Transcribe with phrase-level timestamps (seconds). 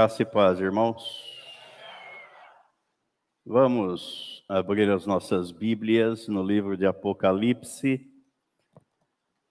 [0.00, 1.04] Graça e paz, irmãos.
[3.44, 8.10] Vamos abrir as nossas Bíblias no livro de Apocalipse,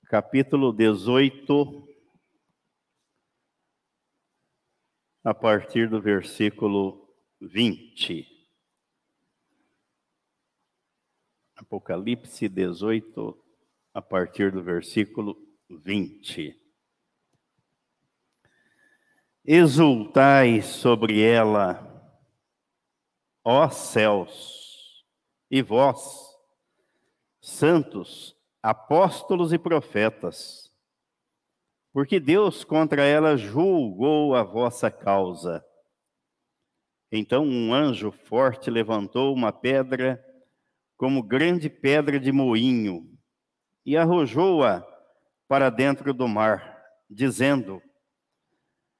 [0.08, 1.88] capítulo 18,
[5.24, 7.08] a partir do versículo
[7.40, 8.28] 20.
[11.58, 13.38] Apocalipse 18,
[13.94, 15.38] a partir do versículo
[15.70, 16.59] 20.
[19.52, 21.84] Exultai sobre ela,
[23.44, 25.04] ó céus,
[25.50, 26.38] e vós,
[27.42, 30.72] santos, apóstolos e profetas,
[31.92, 35.66] porque Deus contra ela julgou a vossa causa.
[37.12, 40.24] Então um anjo forte levantou uma pedra,
[40.96, 43.18] como grande pedra de moinho,
[43.84, 44.86] e arrojou-a
[45.48, 47.82] para dentro do mar, dizendo: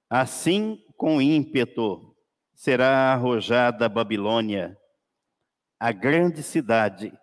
[0.10, 2.16] Assim, com ímpeto,
[2.56, 4.76] será arrojada a Babilônia,
[5.80, 7.14] a grande cidade,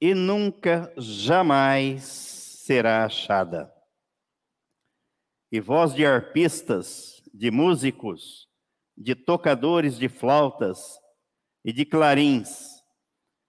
[0.00, 3.72] e nunca, jamais será achada.
[5.50, 8.48] E voz de arpistas, de músicos,
[8.96, 10.98] de tocadores de flautas
[11.64, 12.82] e de clarins,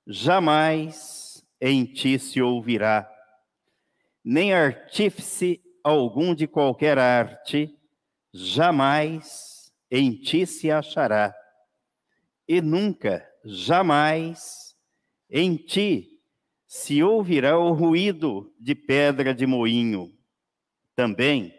[0.05, 3.11] jamais em ti se ouvirá,
[4.23, 7.76] nem artífice algum de qualquer arte,
[8.33, 11.33] jamais em ti se achará,
[12.47, 14.75] e nunca, jamais
[15.29, 16.21] em ti
[16.65, 20.13] se ouvirá o ruído de pedra de moinho.
[20.95, 21.53] Também,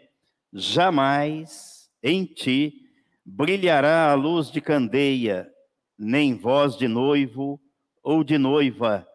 [0.53, 2.87] jamais em ti
[3.25, 5.51] brilhará a luz de candeia,
[5.99, 7.61] nem voz de noivo
[8.03, 9.07] ou de noiva,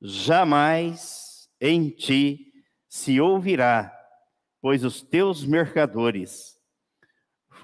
[0.00, 2.52] jamais em ti
[2.88, 3.92] se ouvirá,
[4.60, 6.53] pois os teus mercadores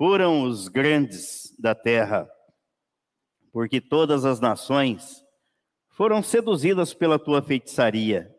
[0.00, 2.26] foram os grandes da terra,
[3.52, 5.22] porque todas as nações
[5.90, 8.34] foram seduzidas pela tua feitiçaria,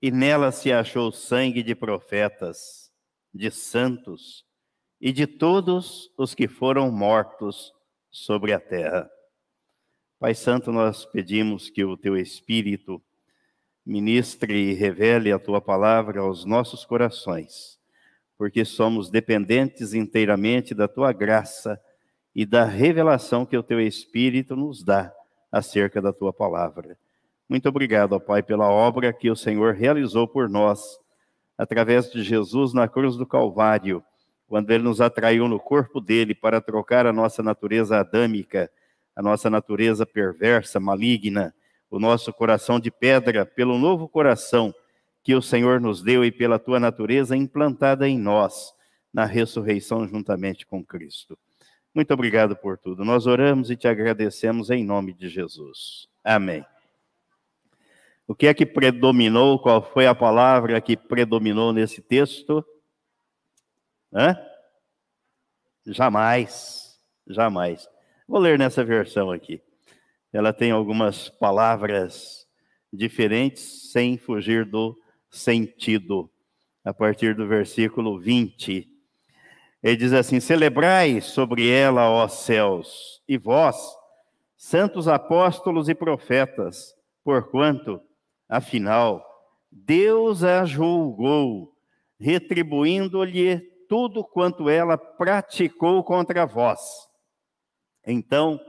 [0.00, 2.88] e nela se achou sangue de profetas,
[3.34, 4.44] de santos
[5.00, 7.72] e de todos os que foram mortos
[8.08, 9.10] sobre a terra.
[10.20, 13.02] Pai Santo, nós pedimos que o teu Espírito
[13.84, 17.79] ministre e revele a tua palavra aos nossos corações
[18.40, 21.78] porque somos dependentes inteiramente da tua graça
[22.34, 25.12] e da revelação que o teu Espírito nos dá
[25.52, 26.96] acerca da tua palavra.
[27.46, 30.80] Muito obrigado, ó Pai, pela obra que o Senhor realizou por nós,
[31.58, 34.02] através de Jesus na cruz do Calvário,
[34.48, 38.70] quando ele nos atraiu no corpo dele para trocar a nossa natureza adâmica,
[39.14, 41.54] a nossa natureza perversa, maligna,
[41.90, 44.74] o nosso coração de pedra, pelo novo coração
[45.22, 48.72] que o Senhor nos deu e pela tua natureza implantada em nós,
[49.12, 51.38] na ressurreição juntamente com Cristo.
[51.94, 53.04] Muito obrigado por tudo.
[53.04, 56.08] Nós oramos e te agradecemos em nome de Jesus.
[56.22, 56.64] Amém.
[58.26, 59.58] O que é que predominou?
[59.58, 62.64] Qual foi a palavra que predominou nesse texto?
[64.12, 64.36] Hã?
[65.84, 67.88] Jamais, jamais.
[68.28, 69.60] Vou ler nessa versão aqui.
[70.32, 72.46] Ela tem algumas palavras
[72.92, 74.96] diferentes, sem fugir do
[75.30, 76.30] sentido,
[76.84, 78.88] a partir do versículo 20.
[79.82, 83.76] Ele diz assim: Celebrai sobre ela, ó céus, e vós,
[84.56, 88.00] santos apóstolos e profetas, porquanto,
[88.48, 89.24] afinal,
[89.70, 91.72] Deus a julgou,
[92.18, 96.80] retribuindo-lhe tudo quanto ela praticou contra vós.
[98.06, 98.60] Então,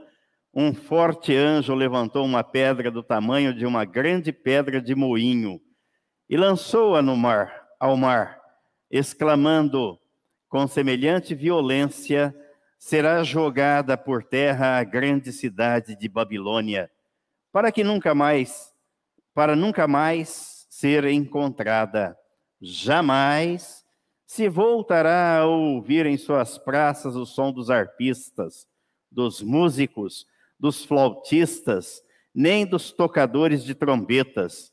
[0.54, 5.60] um forte anjo levantou uma pedra do tamanho de uma grande pedra de moinho
[6.28, 8.40] e lançou-a no mar, ao mar,
[8.90, 9.98] exclamando
[10.48, 12.34] com semelhante violência:
[12.78, 16.90] será jogada por terra a grande cidade de Babilônia,
[17.50, 18.72] para que nunca mais,
[19.34, 22.16] para nunca mais ser encontrada.
[22.60, 23.84] Jamais
[24.26, 28.66] se voltará a ouvir em suas praças o som dos arpistas,
[29.10, 30.26] dos músicos,
[30.58, 32.02] dos flautistas,
[32.34, 34.72] nem dos tocadores de trombetas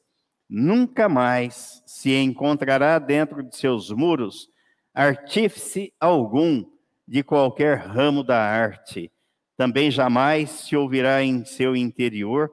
[0.49, 4.49] nunca mais se encontrará dentro de seus muros
[4.93, 6.65] artífice algum
[7.07, 9.11] de qualquer ramo da arte.
[9.55, 12.51] Também jamais se ouvirá em seu interior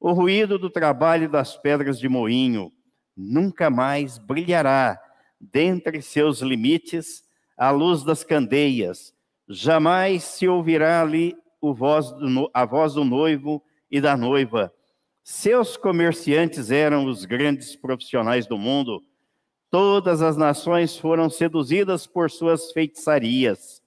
[0.00, 2.72] o ruído do trabalho das pedras de moinho.
[3.16, 5.00] Nunca mais brilhará
[5.40, 7.22] dentre seus limites
[7.56, 9.14] a luz das candeias.
[9.48, 11.36] Jamais se ouvirá ali
[12.52, 14.72] a voz do noivo e da noiva
[15.28, 19.02] seus comerciantes eram os grandes profissionais do mundo.
[19.68, 23.82] Todas as nações foram seduzidas por suas feitiçarias.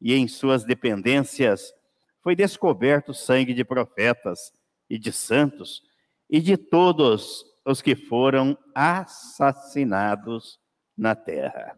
[0.00, 1.74] e em suas dependências
[2.22, 4.52] foi descoberto sangue de profetas
[4.88, 5.82] e de santos
[6.30, 10.60] e de todos os que foram assassinados
[10.96, 11.76] na terra.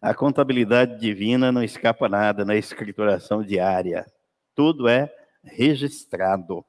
[0.00, 4.06] A contabilidade divina não escapa nada na escrituração diária.
[4.54, 5.12] Tudo é
[5.42, 6.64] registrado.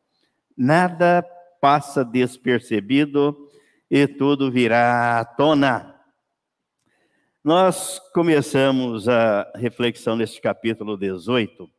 [0.55, 1.25] Nada
[1.59, 3.50] passa despercebido
[3.89, 5.95] e tudo virá à tona.
[7.44, 11.69] Nós começamos a reflexão neste capítulo 18,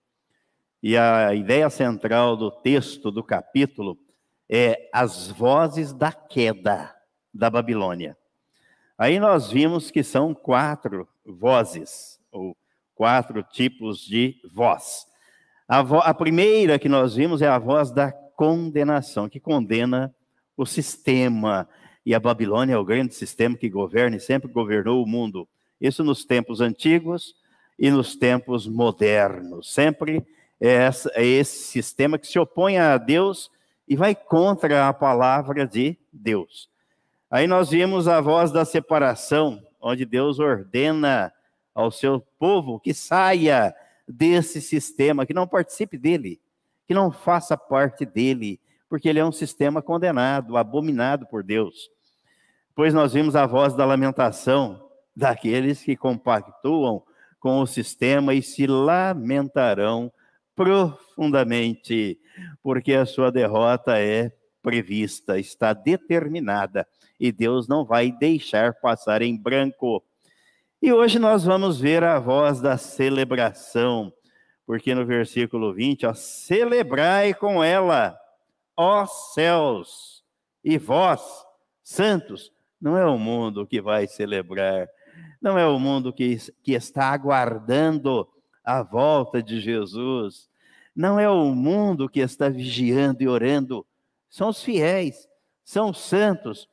[0.82, 3.98] e a ideia central do texto do capítulo
[4.48, 6.94] é as vozes da queda
[7.32, 8.16] da Babilônia.
[8.98, 12.56] Aí nós vimos que são quatro vozes, ou
[12.94, 15.06] quatro tipos de voz.
[15.66, 20.14] A, vo a primeira que nós vimos é a voz da condenação, que condena
[20.56, 21.68] o sistema.
[22.04, 25.48] E a Babilônia é o grande sistema que governa e sempre governou o mundo.
[25.80, 27.34] Isso nos tempos antigos
[27.78, 29.72] e nos tempos modernos.
[29.72, 30.24] Sempre
[30.60, 33.50] é, é esse sistema que se opõe a Deus
[33.88, 36.70] e vai contra a palavra de Deus.
[37.30, 41.32] Aí nós vimos a voz da separação, onde Deus ordena
[41.74, 43.74] ao seu povo que saia
[44.06, 46.40] desse sistema, que não participe dele,
[46.86, 51.90] que não faça parte dele, porque ele é um sistema condenado, abominado por Deus.
[52.74, 57.02] Pois nós vimos a voz da lamentação daqueles que compactuam
[57.38, 60.12] com o sistema e se lamentarão
[60.54, 62.18] profundamente,
[62.62, 64.32] porque a sua derrota é
[64.62, 66.86] prevista, está determinada
[67.18, 70.02] e Deus não vai deixar passar em branco.
[70.80, 74.12] E hoje nós vamos ver a voz da celebração,
[74.66, 78.18] porque no versículo 20, ó, celebrai com ela,
[78.76, 80.24] ó céus,
[80.62, 81.20] e vós,
[81.82, 84.88] santos, não é o mundo que vai celebrar,
[85.40, 88.28] não é o mundo que, que está aguardando
[88.64, 90.48] a volta de Jesus,
[90.96, 93.86] não é o mundo que está vigiando e orando,
[94.30, 95.28] são os fiéis,
[95.64, 96.68] são os santos,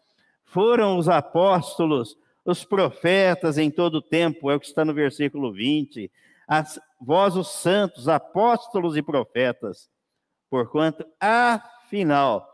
[0.45, 5.53] foram os apóstolos, os profetas em todo o tempo, é o que está no versículo
[5.53, 6.11] 20.
[6.99, 9.89] Vós, os santos, apóstolos e profetas,
[10.49, 12.47] porquanto, afinal,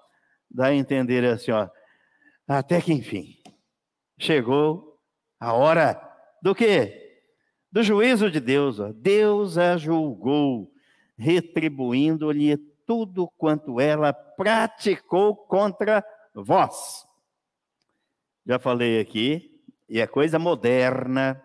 [0.49, 1.67] dá a entender assim, ó,
[2.47, 3.41] até que enfim,
[4.19, 4.99] chegou
[5.39, 5.99] a hora
[6.41, 7.21] do quê?
[7.71, 8.79] Do juízo de Deus.
[8.79, 8.91] Ó.
[8.93, 10.71] Deus a julgou,
[11.17, 17.05] retribuindo-lhe tudo quanto ela praticou contra vós.
[18.45, 19.59] Já falei aqui,
[19.89, 21.41] e é coisa moderna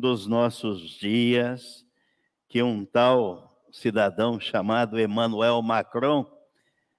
[0.00, 1.86] dos nossos dias,
[2.48, 6.26] que um tal cidadão chamado Emmanuel Macron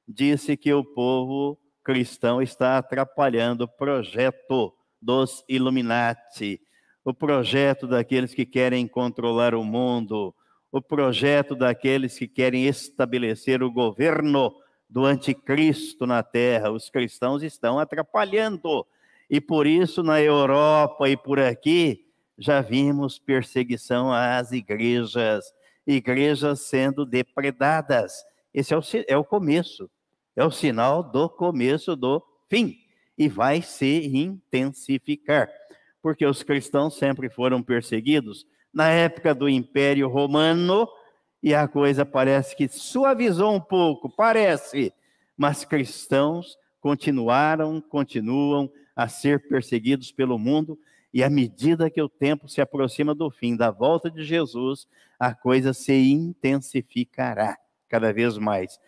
[0.07, 6.61] disse que o povo cristão está atrapalhando o projeto dos Illuminati,
[7.03, 10.33] o projeto daqueles que querem controlar o mundo,
[10.71, 14.53] o projeto daqueles que querem estabelecer o governo
[14.87, 16.71] do anticristo na terra.
[16.71, 18.85] Os cristãos estão atrapalhando
[19.29, 22.10] e por isso, na Europa e por aqui,
[22.41, 25.45] já vimos perseguição às igrejas,
[25.85, 28.13] igrejas sendo depredadas.
[28.51, 29.87] Esse é o, é o começo,
[30.35, 32.75] é o sinal do começo do fim.
[33.15, 35.47] E vai se intensificar,
[36.01, 38.47] porque os cristãos sempre foram perseguidos.
[38.73, 40.87] Na época do Império Romano,
[41.43, 44.91] e a coisa parece que suavizou um pouco, parece,
[45.37, 50.79] mas cristãos continuaram, continuam a ser perseguidos pelo mundo,
[51.13, 54.87] e à medida que o tempo se aproxima do fim, da volta de Jesus,
[55.19, 57.57] a coisa se intensificará
[57.89, 58.79] cada vez mais.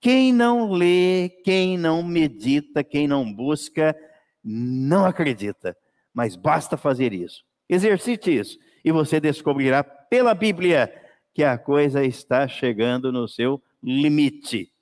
[0.00, 3.96] Quem não lê, quem não medita, quem não busca,
[4.42, 5.76] não acredita,
[6.12, 7.44] mas basta fazer isso.
[7.68, 10.92] Exercite isso e você descobrirá pela Bíblia
[11.32, 14.72] que a coisa está chegando no seu limite.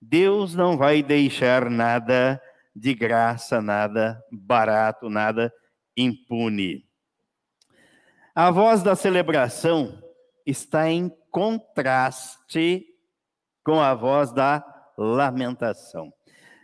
[0.00, 2.40] Deus não vai deixar nada
[2.74, 5.52] de graça, nada barato, nada
[5.96, 6.86] impune.
[8.34, 10.02] A voz da celebração
[10.44, 12.86] está em contraste
[13.62, 14.64] com a voz da
[14.96, 16.12] lamentação.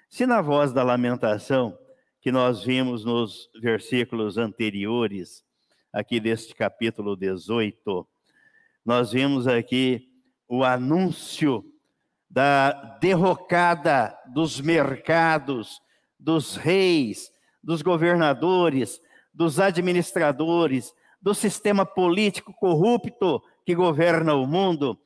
[0.09, 1.79] Se na voz da lamentação,
[2.21, 5.45] que nós vimos nos versículos anteriores,
[5.93, 8.07] aqui deste capítulo 18,
[8.85, 10.09] nós vimos aqui
[10.49, 11.65] o anúncio
[12.29, 15.81] da derrocada dos mercados,
[16.19, 17.33] dos reis,
[17.63, 19.01] dos governadores,
[19.33, 24.99] dos administradores, do sistema político corrupto que governa o mundo,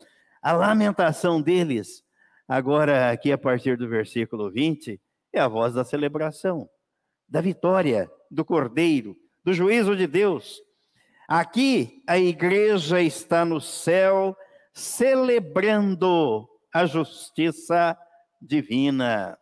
[0.43, 2.05] a lamentação deles,
[2.47, 5.01] agora aqui a partir do versículo 20,
[5.33, 6.69] é a voz da celebração,
[7.29, 10.63] da vitória, do cordeiro, do juízo de Deus.
[11.27, 14.37] Aqui a igreja está no céu
[14.73, 17.97] celebrando a justiça
[18.41, 19.39] divina.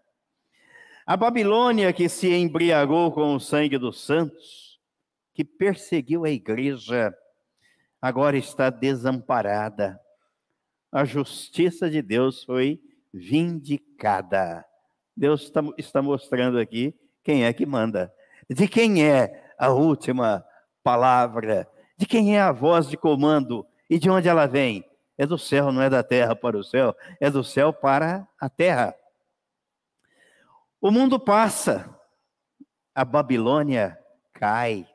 [1.04, 4.71] A Babilônia que se embriagou com o sangue dos santos,
[5.34, 7.14] que perseguiu a igreja,
[8.00, 10.00] agora está desamparada.
[10.90, 12.80] A justiça de Deus foi
[13.12, 14.64] vindicada.
[15.16, 18.12] Deus está, está mostrando aqui quem é que manda,
[18.48, 20.44] de quem é a última
[20.82, 24.84] palavra, de quem é a voz de comando e de onde ela vem.
[25.16, 28.48] É do céu, não é da terra para o céu, é do céu para a
[28.48, 28.94] terra.
[30.80, 31.96] O mundo passa,
[32.94, 33.96] a Babilônia
[34.32, 34.86] cai,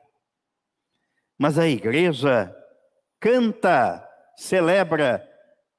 [1.38, 2.54] mas a igreja
[3.20, 4.04] canta,
[4.36, 5.26] celebra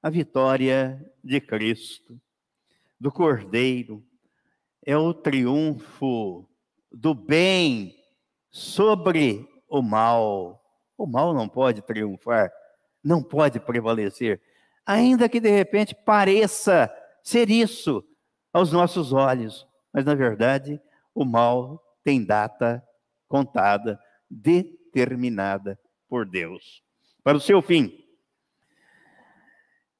[0.02, 2.20] a vitória de Cristo,
[3.00, 4.04] do Cordeiro,
[4.86, 6.50] é o triunfo
[6.92, 7.96] do bem
[8.50, 10.64] sobre o mal.
[10.98, 12.52] O mal não pode triunfar,
[13.04, 14.42] não pode prevalecer,
[14.86, 18.04] ainda que de repente pareça ser isso
[18.52, 20.82] aos nossos olhos, mas na verdade
[21.14, 22.84] o mal tem data
[23.28, 24.00] contada,
[24.92, 26.84] determinada por Deus,
[27.24, 27.94] para o seu fim.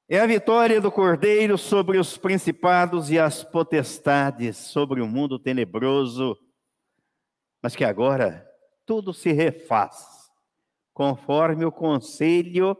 [0.08, 6.36] É a vitória do Cordeiro sobre os principados e as potestades, sobre o mundo tenebroso,
[7.62, 8.44] mas que agora
[8.84, 9.96] tudo se refaz,
[10.92, 12.76] conforme o conselho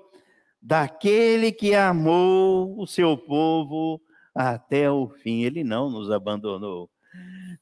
[0.60, 4.00] daquele que amou o seu povo
[4.34, 5.42] até o fim.
[5.42, 6.90] Ele não nos abandonou.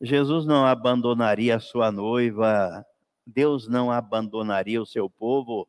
[0.01, 2.85] Jesus não abandonaria a sua noiva,
[3.31, 5.69] Deus não abandonaria o seu povo.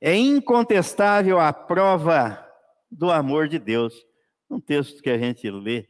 [0.00, 2.46] É incontestável a prova
[2.88, 4.06] do amor de Deus.
[4.48, 5.88] Um texto que a gente lê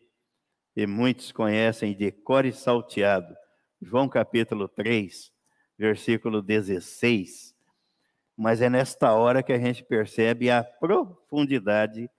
[0.74, 3.36] e muitos conhecem de cor e salteado.
[3.80, 5.30] João capítulo 3,
[5.78, 7.54] versículo 16.
[8.34, 12.10] Mas é nesta hora que a gente percebe a profundidade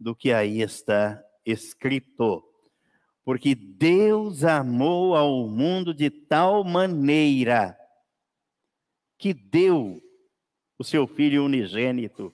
[0.00, 2.42] do que aí está escrito.
[3.26, 7.76] Porque Deus amou ao mundo de tal maneira
[9.18, 10.00] que deu
[10.78, 12.32] o seu Filho unigênito,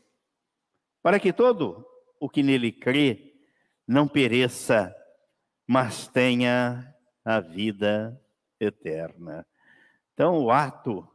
[1.02, 1.82] para que todo
[2.20, 3.32] o que nele crê
[3.88, 4.94] não pereça,
[5.66, 6.94] mas tenha
[7.24, 8.22] a vida
[8.60, 9.46] eterna.
[10.12, 11.08] Então, o ato,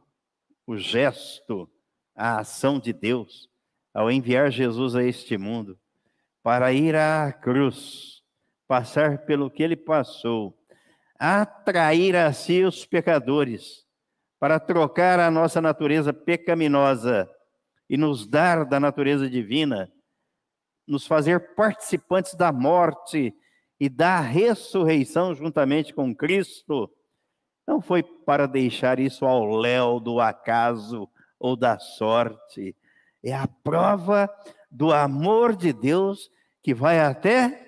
[0.66, 1.70] o gesto,
[2.16, 3.48] a ação de Deus
[3.94, 5.78] ao enviar Jesus a este mundo
[6.42, 8.17] para ir à cruz,
[8.68, 10.54] passar pelo que ele passou,
[11.18, 13.86] atrair a si os pecadores,
[14.38, 17.28] para trocar a nossa natureza pecaminosa
[17.88, 19.90] e nos dar da natureza divina,
[20.86, 23.34] nos fazer participantes da morte
[23.80, 26.88] e da ressurreição juntamente com Cristo,
[27.66, 31.08] não foi para deixar isso ao léu do acaso
[31.38, 32.76] ou da sorte.
[33.22, 34.30] É a prova
[34.70, 36.30] do amor de Deus
[36.62, 37.67] que vai até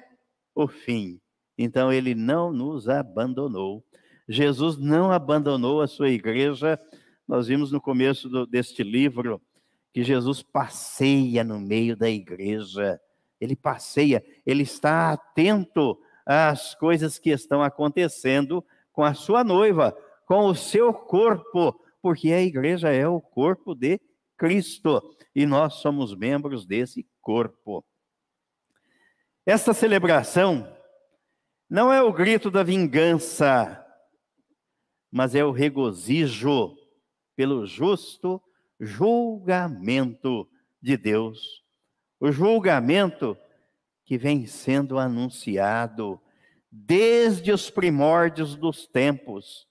[0.55, 1.21] o fim.
[1.57, 3.85] Então, ele não nos abandonou.
[4.29, 6.79] Jesus não abandonou a sua igreja.
[7.27, 9.41] Nós vimos no começo do, deste livro
[9.93, 13.01] que Jesus passeia no meio da igreja.
[13.41, 20.47] Ele passeia, ele está atento às coisas que estão acontecendo com a sua noiva, com
[20.47, 24.01] o seu corpo, porque a igreja é o corpo de
[24.37, 25.03] Cristo
[25.35, 27.85] e nós somos membros desse corpo.
[29.47, 30.77] Esta celebração
[31.69, 33.85] não é o grito da vingança,
[35.11, 36.77] mas é o regozijo
[37.35, 38.43] pelo justo
[38.79, 40.49] julgamento
[40.81, 41.65] de Deus.
[42.19, 43.37] O julgamento
[44.05, 46.21] que vem sendo anunciado
[46.71, 49.67] desde os primórdios dos tempos,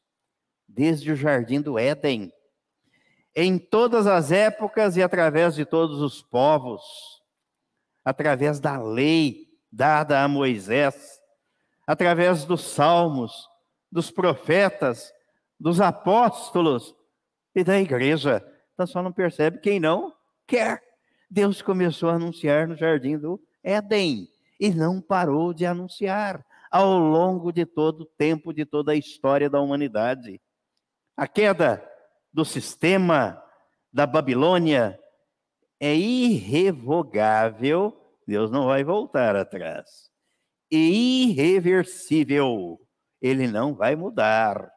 [0.68, 2.34] desde o jardim do Éden,
[3.36, 6.82] em todas as épocas e através de todos os povos,
[8.04, 11.20] através da lei dada a Moisés,
[11.86, 13.48] através dos salmos,
[13.92, 15.12] dos profetas,
[15.60, 16.96] dos apóstolos
[17.54, 18.46] e da igreja.
[18.74, 20.14] Então só não percebe quem não
[20.48, 20.82] quer.
[21.30, 24.28] Deus começou a anunciar no jardim do Éden
[24.60, 29.50] e não parou de anunciar ao longo de todo o tempo, de toda a história
[29.50, 30.40] da humanidade.
[31.18, 31.84] A queda
[32.32, 33.44] do sistema
[33.92, 35.00] da Babilônia
[35.80, 37.99] é irrevogável,
[38.30, 40.10] Deus não vai voltar atrás.
[40.72, 42.80] E irreversível,
[43.20, 44.72] ele não vai mudar.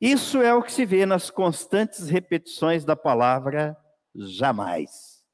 [0.00, 3.76] Isso é o que se vê nas constantes repetições da palavra
[4.14, 5.24] jamais.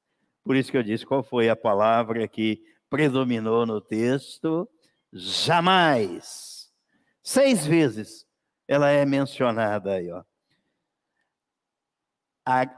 [0.43, 4.67] Por isso que eu disse qual foi a palavra que predominou no texto
[5.13, 6.71] jamais.
[7.23, 8.27] Seis vezes
[8.67, 10.25] ela é mencionada aí, ó.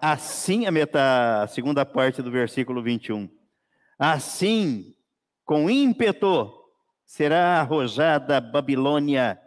[0.01, 3.42] Assim, a, meta, a segunda parte do versículo 21.
[4.05, 4.97] Assim,
[5.45, 6.53] com ímpeto,
[7.05, 9.41] será arrojada Babilônia,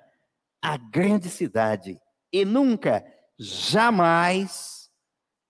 [0.61, 1.99] a grande cidade,
[2.31, 3.05] e nunca,
[3.37, 4.89] jamais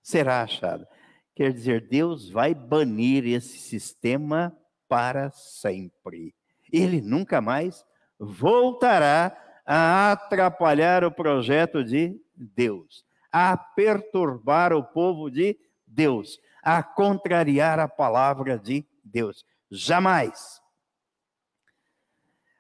[0.02, 0.90] será achada.
[1.36, 4.58] Quer dizer, Deus vai banir esse sistema
[4.90, 6.34] para sempre.
[6.74, 7.86] Ele nunca mais
[8.18, 17.78] voltará a atrapalhar o projeto de Deus, a perturbar o povo de Deus, a contrariar
[17.78, 18.84] a palavra de
[19.16, 19.46] Deus.
[19.72, 20.62] Jamais.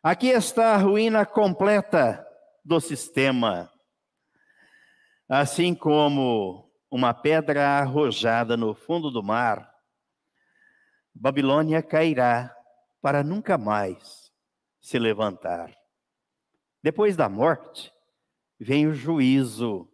[0.01, 2.25] Aqui está a ruína completa
[2.63, 3.69] do sistema.
[5.27, 9.69] Assim como uma pedra arrojada no fundo do mar,
[11.13, 12.55] Babilônia cairá
[13.01, 14.31] para nunca mais
[14.79, 15.75] se levantar.
[16.81, 17.91] Depois da morte,
[18.57, 19.91] vem o juízo.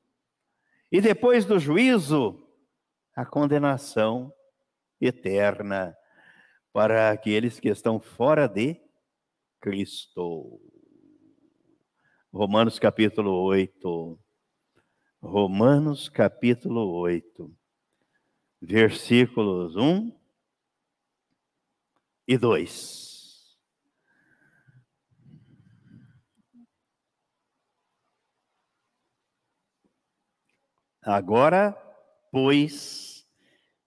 [0.92, 2.48] E depois do juízo,
[3.16, 4.32] a condenação
[5.00, 5.98] eterna
[6.74, 8.82] para aqueles que estão fora de
[9.60, 10.62] Cristo.
[12.34, 14.20] Romanos capítulo 8.
[15.22, 17.56] Romanos capítulo 8,
[18.60, 20.20] versículos 1
[22.28, 23.12] e 2.
[31.04, 31.78] Agora,
[32.32, 33.28] pois,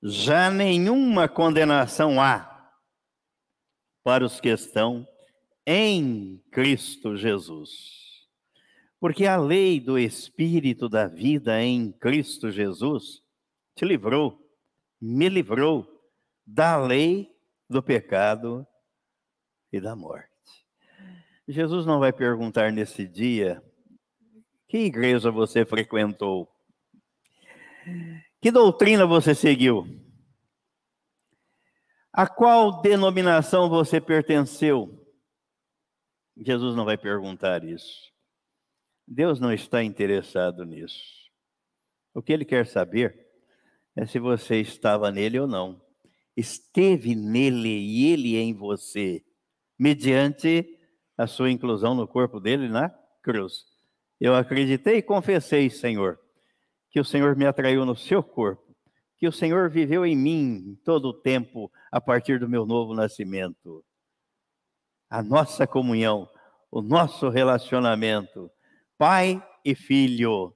[0.00, 2.53] já nenhuma condenação há
[4.04, 5.08] para os que estão
[5.66, 8.04] em Cristo Jesus.
[9.00, 13.22] Porque a lei do Espírito da vida em Cristo Jesus
[13.74, 14.38] te livrou,
[15.00, 15.88] me livrou
[16.46, 17.30] da lei
[17.68, 18.66] do pecado
[19.72, 20.28] e da morte.
[21.48, 23.62] Jesus não vai perguntar nesse dia
[24.68, 26.48] que igreja você frequentou,
[28.40, 30.03] que doutrina você seguiu?
[32.16, 35.04] A qual denominação você pertenceu?
[36.36, 38.08] Jesus não vai perguntar isso.
[39.04, 41.02] Deus não está interessado nisso.
[42.14, 43.26] O que ele quer saber
[43.96, 45.82] é se você estava nele ou não.
[46.36, 49.24] Esteve nele e ele em você,
[49.76, 50.78] mediante
[51.18, 52.90] a sua inclusão no corpo dele na
[53.22, 53.66] cruz.
[54.20, 56.20] Eu acreditei e confessei, Senhor,
[56.90, 58.63] que o Senhor me atraiu no seu corpo,
[59.16, 63.84] que o Senhor viveu em mim todo o tempo a partir do meu novo nascimento.
[65.08, 66.28] A nossa comunhão,
[66.70, 68.50] o nosso relacionamento,
[68.98, 70.54] pai e filho.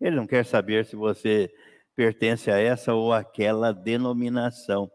[0.00, 1.52] Ele não quer saber se você
[1.94, 4.90] pertence a essa ou aquela denominação.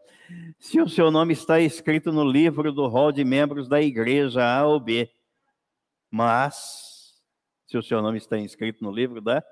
[0.58, 4.66] Se o seu nome está escrito no livro do rol de membros da igreja A
[4.66, 5.10] ou B,
[6.10, 7.20] mas
[7.66, 9.42] se o seu nome está inscrito no livro da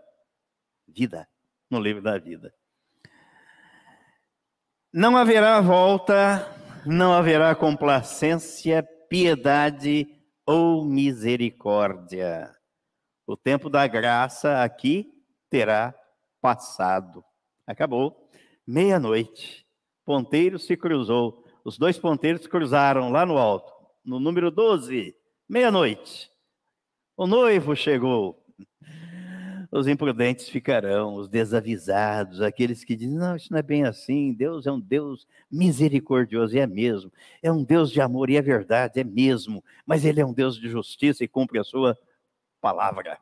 [0.87, 1.28] vida,
[1.70, 2.54] no livro da vida.
[4.92, 6.53] Não haverá volta,
[6.85, 10.09] não haverá complacência, piedade
[10.44, 12.53] ou misericórdia.
[13.24, 15.09] O tempo da graça aqui
[15.48, 15.94] terá
[16.40, 17.24] passado.
[17.64, 18.29] Acabou.
[18.66, 19.64] Meia-noite.
[20.05, 21.44] Ponteiro se cruzou.
[21.64, 23.72] Os dois ponteiros cruzaram lá no alto,
[24.05, 25.14] no número 12.
[25.48, 26.29] Meia-noite.
[27.16, 28.44] O noivo chegou
[29.70, 34.66] os imprudentes ficarão, os desavisados, aqueles que dizem: não, isso não é bem assim, Deus
[34.66, 38.98] é um Deus misericordioso, e é mesmo, é um Deus de amor, e é verdade,
[38.98, 41.96] é mesmo, mas Ele é um Deus de justiça e cumpre a sua
[42.61, 43.18] palavra.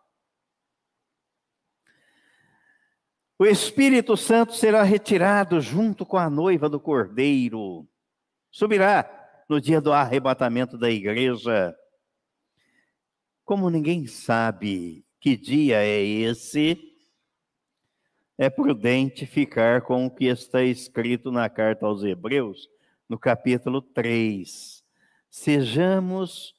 [3.38, 7.87] O Espírito Santo será retirado junto com a noiva do cordeiro,
[8.50, 9.08] subirá
[9.48, 11.76] no dia do arrebatamento da igreja.
[13.44, 16.78] Como ninguém sabe que dia é esse,
[18.37, 22.68] é prudente ficar com o que está escrito na carta aos Hebreus,
[23.09, 24.85] no capítulo 3.
[25.28, 26.54] Sejamos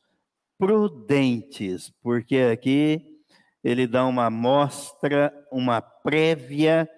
[0.57, 3.21] prudentes, porque aqui
[3.63, 6.89] ele dá uma mostra, uma prévia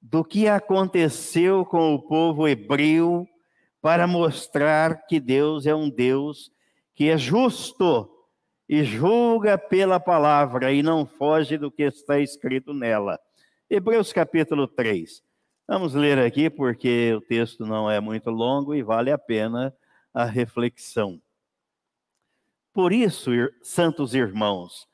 [0.00, 3.28] do que aconteceu com o povo hebreu
[3.80, 6.50] para mostrar que Deus é um Deus
[6.94, 8.11] que é justo
[8.68, 13.18] e julga pela palavra e não foge do que está escrito nela.
[13.68, 15.22] Hebreus capítulo 3.
[15.66, 19.74] Vamos ler aqui porque o texto não é muito longo e vale a pena
[20.12, 21.20] a reflexão.
[22.72, 23.30] Por isso,
[23.62, 24.86] santos irmãos,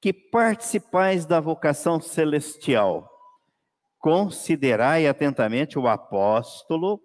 [0.00, 3.10] que participais da vocação celestial,
[3.98, 7.00] considerai atentamente o apóstolo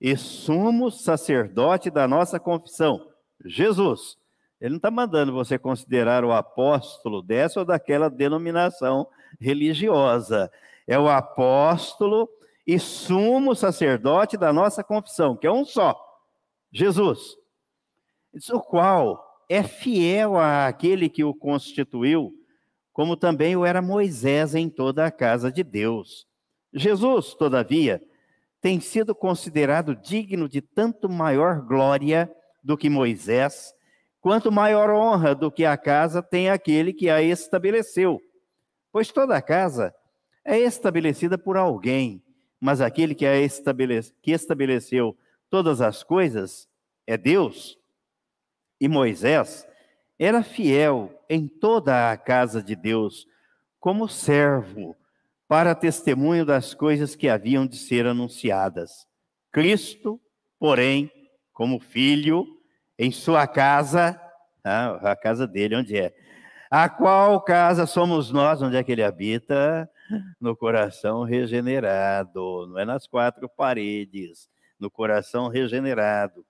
[0.00, 3.06] e sumo sacerdote da nossa confissão,
[3.44, 4.16] Jesus
[4.60, 9.08] ele não está mandando você considerar o apóstolo dessa ou daquela denominação
[9.40, 10.50] religiosa.
[10.86, 12.28] É o apóstolo
[12.66, 15.98] e sumo sacerdote da nossa confissão, que é um só,
[16.72, 17.36] Jesus.
[18.52, 22.32] O qual é fiel àquele que o constituiu,
[22.92, 26.26] como também o era Moisés em toda a casa de Deus.
[26.72, 28.02] Jesus, todavia,
[28.60, 32.30] tem sido considerado digno de tanto maior glória
[32.62, 33.72] do que Moisés,
[34.20, 38.20] quanto maior honra do que a casa tem aquele que a estabeleceu.
[38.92, 39.94] Pois toda casa
[40.44, 42.22] é estabelecida por alguém,
[42.60, 45.16] mas aquele que, a estabelece, que estabeleceu
[45.50, 46.68] todas as coisas
[47.06, 47.78] é Deus.
[48.80, 49.66] E Moisés
[50.18, 53.26] era fiel em toda a casa de Deus,
[53.78, 54.96] como servo
[55.46, 59.06] para testemunho das coisas que haviam de ser anunciadas.
[59.50, 60.20] Cristo,
[60.58, 61.10] porém,
[61.52, 62.57] como filho,
[62.98, 64.20] em sua casa,
[64.64, 66.14] ah, a casa dele, onde é?
[66.70, 69.88] A qual casa somos nós, onde é que ele habita?
[70.40, 76.44] No coração regenerado, não é nas quatro paredes, no coração regenerado.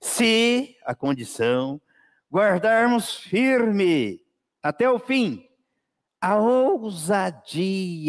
[0.00, 1.80] Se a condição
[2.30, 4.20] guardarmos firme
[4.62, 5.46] até o fim
[6.22, 8.06] a ousadia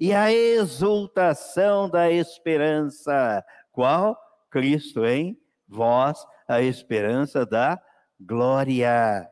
[0.00, 3.44] e a exultação da esperança.
[3.70, 4.18] Qual?
[4.50, 7.80] Cristo em vós, a esperança da
[8.18, 9.28] glória.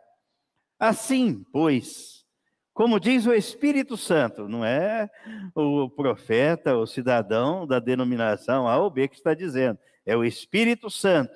[0.78, 2.24] Assim, pois,
[2.72, 5.10] como diz o Espírito Santo, não é
[5.54, 10.88] o profeta, o cidadão da denominação A ou B que está dizendo, é o Espírito
[10.90, 11.32] Santo.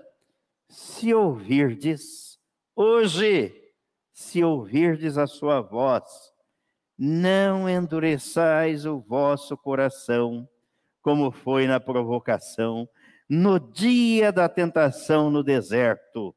[0.69, 2.39] Se ouvirdes
[2.75, 3.63] hoje
[4.13, 6.05] se ouvirdes a sua voz,
[6.97, 10.49] não endureçais o vosso coração,
[11.01, 12.89] como foi na provocação,
[13.35, 16.35] no dia da tentação no deserto,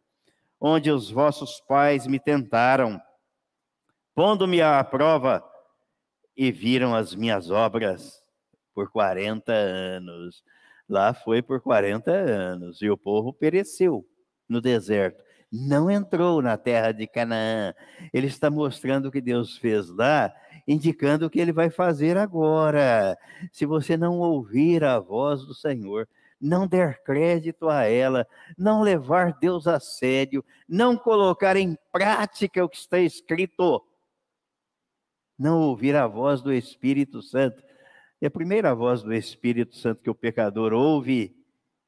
[0.58, 3.02] onde os vossos pais me tentaram,
[4.14, 5.44] pondo-me à prova,
[6.38, 8.22] e viram as minhas obras
[8.74, 10.42] por 40 anos.
[10.88, 14.08] Lá foi por 40 anos, e o povo pereceu
[14.48, 17.74] no deserto não entrou na terra de Canaã.
[18.14, 20.34] Ele está mostrando o que Deus fez lá,
[20.68, 23.18] indicando o que ele vai fazer agora.
[23.54, 26.10] Se você não ouvir a voz do Senhor,
[26.46, 32.70] não der crédito a ela, não levar Deus a sério, não colocar em prática o
[32.70, 33.84] que está escrito,
[35.38, 37.64] não ouvir a voz do Espírito Santo.
[38.22, 41.36] E a primeira voz do Espírito Santo que o pecador ouve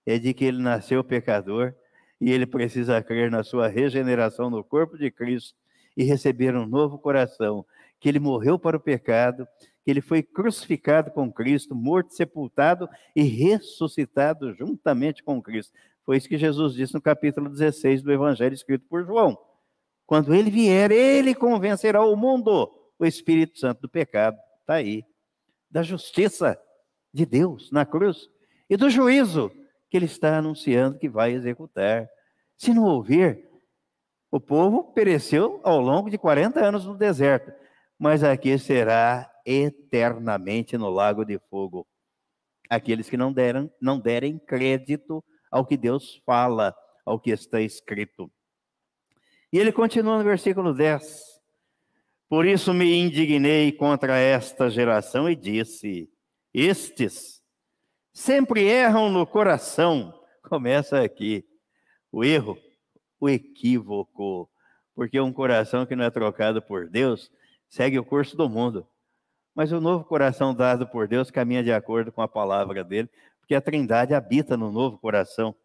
[0.06, 1.74] é de que ele nasceu pecador
[2.20, 5.56] e ele precisa crer na sua regeneração no corpo de Cristo
[5.96, 7.64] e receber um novo coração,
[8.00, 9.48] que ele morreu para o pecado,
[9.88, 15.72] que ele foi crucificado com Cristo, morto, sepultado e ressuscitado juntamente com Cristo.
[16.06, 19.38] Foi isso que Jesus disse no capítulo 16 do Evangelho escrito por João.
[20.06, 22.70] Quando ele vier, ele convencerá o mundo,
[23.00, 25.06] o Espírito Santo do pecado, está aí,
[25.72, 26.60] da justiça
[27.14, 28.30] de Deus na cruz
[28.70, 29.50] e do juízo
[29.90, 32.10] que ele está anunciando que vai executar.
[32.58, 33.48] Se não ouvir,
[34.30, 37.54] o povo pereceu ao longo de 40 anos no deserto,
[37.98, 41.88] mas aqui será eternamente no lago de fogo.
[42.70, 48.30] Aqueles que não deram, não derem crédito ao que Deus fala, ao que está escrito.
[49.52, 51.38] E ele continua no versículo 10.
[52.28, 56.10] Por isso me indignei contra esta geração e disse:
[56.54, 57.42] Estes
[58.14, 60.14] sempre erram no coração.
[60.44, 61.46] Começa aqui
[62.12, 62.58] o erro,
[63.18, 64.50] o equívoco,
[64.94, 67.32] porque um coração que não é trocado por Deus
[67.70, 68.86] segue o curso do mundo.
[69.58, 73.56] Mas o novo coração dado por Deus caminha de acordo com a palavra dele, porque
[73.56, 75.56] a Trindade habita no novo coração.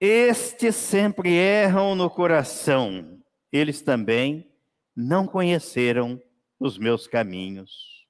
[0.00, 3.20] Estes sempre erram no coração,
[3.52, 4.50] eles também
[4.96, 6.18] não conheceram
[6.58, 8.06] os meus caminhos.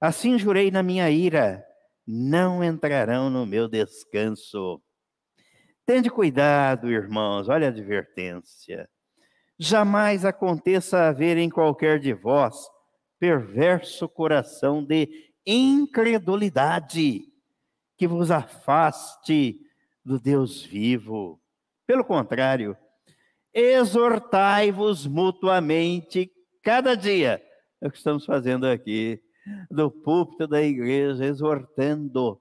[0.00, 1.66] Assim jurei na minha ira,
[2.06, 4.80] não entrarão no meu descanso.
[5.84, 8.88] Tende cuidado, irmãos, olha a advertência.
[9.58, 12.70] Jamais aconteça haver em qualquer de vós
[13.20, 17.22] perverso coração de incredulidade
[17.96, 19.60] que vos afaste
[20.02, 21.38] do Deus vivo.
[21.86, 22.74] Pelo contrário,
[23.52, 27.44] exortai-vos mutuamente cada dia.
[27.80, 29.22] É o que estamos fazendo aqui
[29.70, 32.40] do púlpito da igreja, exortando.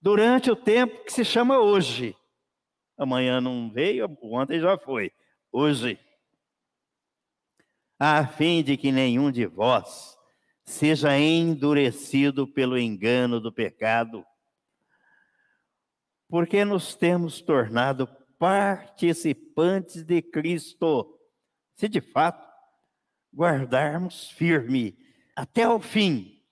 [0.00, 2.14] Durante o tempo que se chama hoje.
[2.98, 5.10] Amanhã não veio, ontem já foi.
[5.50, 5.98] Hoje.
[8.02, 10.16] A fim de que nenhum de vós
[10.64, 14.24] seja endurecido pelo engano do pecado,
[16.26, 18.06] porque nos temos tornado
[18.38, 21.14] participantes de Cristo,
[21.74, 22.48] se de fato
[23.34, 24.96] guardarmos firme
[25.36, 26.42] até o fim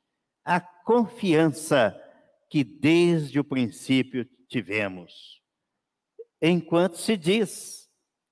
[0.45, 1.99] a confiança
[2.51, 5.43] que desde o princípio tivemos.
[6.43, 7.89] Enquanto se diz,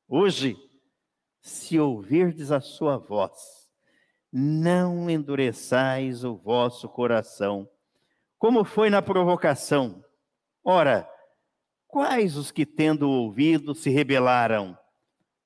[0.07, 0.55] hoje,
[1.46, 3.70] se ouvirdes a sua voz,
[4.32, 7.70] não endureçais o vosso coração,
[8.37, 10.04] como foi na provocação.
[10.64, 11.09] Ora,
[11.87, 14.76] quais os que, tendo ouvido, se rebelaram?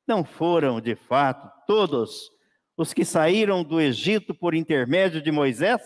[0.09, 2.31] Não foram, de fato, todos
[2.79, 5.83] os que saíram do Egito por intermédio de Moisés?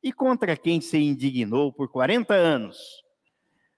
[0.00, 2.78] E contra quem se indignou por 40 anos?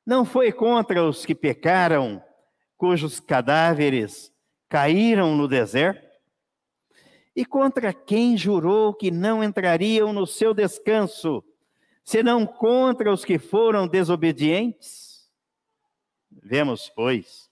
[0.05, 2.23] Não foi contra os que pecaram,
[2.77, 4.36] cujos cadáveres
[4.69, 6.07] caíram no deserto?
[7.35, 11.45] E contra quem jurou que não entrariam no seu descanso,
[12.03, 15.29] senão contra os que foram desobedientes?
[16.31, 17.51] Vemos, pois,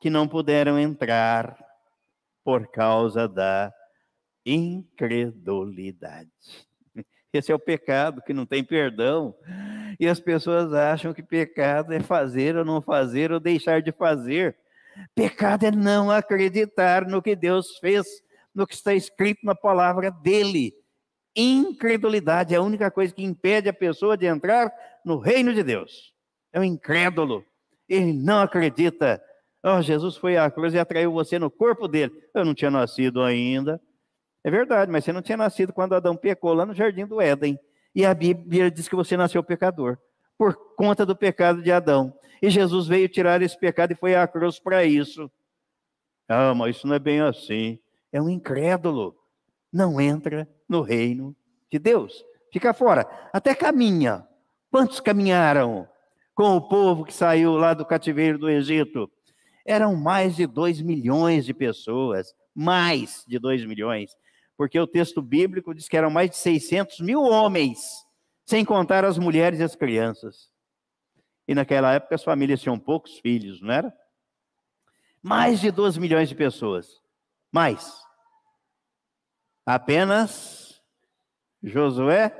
[0.00, 1.56] que não puderam entrar
[2.42, 3.72] por causa da
[4.44, 6.30] incredulidade.
[7.32, 9.34] Esse é o pecado que não tem perdão.
[10.00, 14.56] E as pessoas acham que pecado é fazer ou não fazer ou deixar de fazer.
[15.14, 18.06] Pecado é não acreditar no que Deus fez,
[18.54, 20.72] no que está escrito na palavra dele.
[21.36, 24.72] Incredulidade é a única coisa que impede a pessoa de entrar
[25.04, 26.12] no reino de Deus.
[26.52, 27.44] É um incrédulo.
[27.88, 29.22] Ele não acredita
[29.62, 32.12] Oh, Jesus foi à cruz e atraiu você no corpo dele.
[32.32, 33.80] Eu não tinha nascido ainda.
[34.44, 37.58] É verdade, mas você não tinha nascido quando Adão pecou lá no jardim do Éden.
[37.94, 39.98] E a Bíblia diz que você nasceu pecador,
[40.38, 42.14] por conta do pecado de Adão.
[42.40, 45.30] E Jesus veio tirar esse pecado e foi à cruz para isso.
[46.28, 47.78] Ah, mas isso não é bem assim.
[48.12, 49.14] É um incrédulo.
[49.72, 51.36] Não entra no reino
[51.70, 52.24] de Deus.
[52.52, 53.06] Fica fora.
[53.32, 54.26] Até caminha.
[54.70, 55.88] Quantos caminharam
[56.34, 59.10] com o povo que saiu lá do cativeiro do Egito?
[59.68, 64.16] eram mais de 2 milhões de pessoas, mais de 2 milhões,
[64.56, 68.06] porque o texto bíblico diz que eram mais de 600 mil homens,
[68.48, 70.50] sem contar as mulheres e as crianças.
[71.46, 73.96] E naquela época as famílias tinham poucos filhos, não era?
[75.22, 77.02] Mais de 2 milhões de pessoas.
[77.52, 77.92] Mais.
[79.66, 80.82] Apenas
[81.62, 82.32] Josué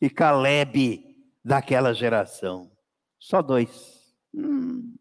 [0.00, 2.70] e Caleb daquela geração.
[3.18, 4.14] Só dois.
[4.34, 4.96] Hum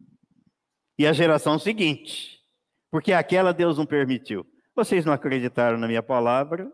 [0.98, 2.42] e a geração seguinte,
[2.90, 4.46] porque aquela Deus não permitiu.
[4.76, 6.72] Vocês não acreditaram na minha palavra?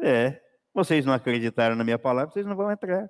[0.00, 0.40] É,
[0.84, 3.08] vocês não acreditaram na minha palavra, vocês não vão entrar.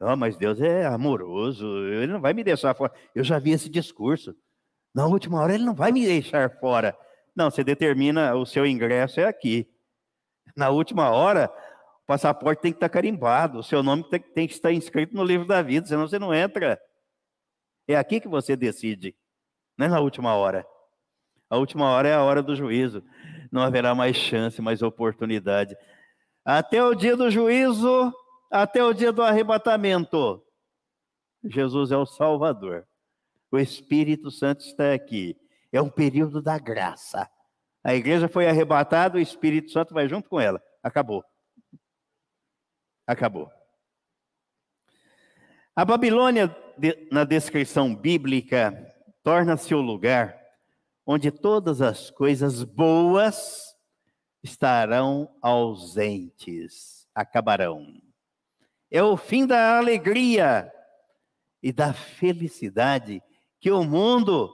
[0.00, 2.92] Não, mas Deus é amoroso, ele não vai me deixar fora.
[3.14, 4.34] Eu já vi esse discurso.
[4.94, 6.96] Na última hora, ele não vai me deixar fora.
[7.34, 9.68] Não, você determina o seu ingresso é aqui.
[10.56, 11.50] Na última hora,
[12.02, 15.24] o passaporte tem que estar carimbado, o seu nome tem, tem que estar inscrito no
[15.24, 16.80] livro da vida, senão você não entra.
[17.88, 19.14] É aqui que você decide,
[19.76, 20.66] não é na última hora.
[21.50, 23.02] A última hora é a hora do juízo.
[23.52, 25.76] Não haverá mais chance, mais oportunidade.
[26.44, 28.12] Até o dia do juízo,
[28.50, 30.44] até o dia do arrebatamento.
[31.42, 32.86] Jesus é o Salvador.
[33.50, 35.36] O Espírito Santo está aqui.
[35.72, 37.28] É um período da graça.
[37.82, 40.62] A igreja foi arrebatada, o Espírito Santo vai junto com ela.
[40.82, 41.24] Acabou.
[43.06, 43.50] Acabou.
[45.76, 46.54] A Babilônia,
[47.10, 48.72] na descrição bíblica,
[49.22, 50.38] torna-se o lugar
[51.06, 53.73] onde todas as coisas boas
[54.44, 57.86] estarão ausentes, acabarão.
[58.90, 60.70] É o fim da alegria
[61.62, 63.22] e da felicidade
[63.58, 64.52] que o mundo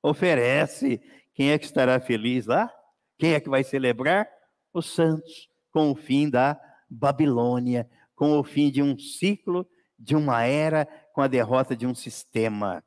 [0.00, 1.02] oferece.
[1.34, 2.72] Quem é que estará feliz lá?
[3.18, 4.28] Quem é que vai celebrar?
[4.72, 9.66] Os santos, com o fim da Babilônia, com o fim de um ciclo
[9.98, 12.82] de uma era com a derrota de um sistema.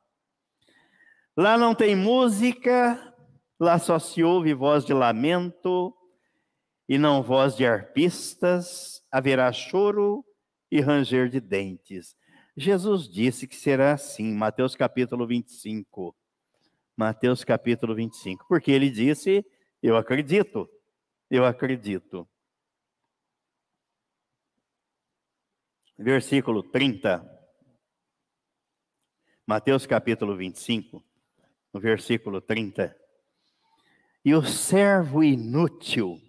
[1.35, 3.13] Lá não tem música,
[3.59, 5.93] lá só se ouve voz de lamento
[6.87, 10.25] e não voz de arpistas, haverá choro
[10.71, 12.15] e ranger de dentes.
[12.55, 16.15] Jesus disse que será assim, Mateus capítulo 25.
[16.95, 19.45] Mateus capítulo 25, porque ele disse:
[19.83, 20.69] Eu acredito,
[21.29, 22.27] eu acredito.
[25.97, 27.31] versículo 30.
[29.47, 31.03] Mateus capítulo 25,
[31.73, 32.95] no versículo 30.
[34.23, 36.19] E o servo inútil,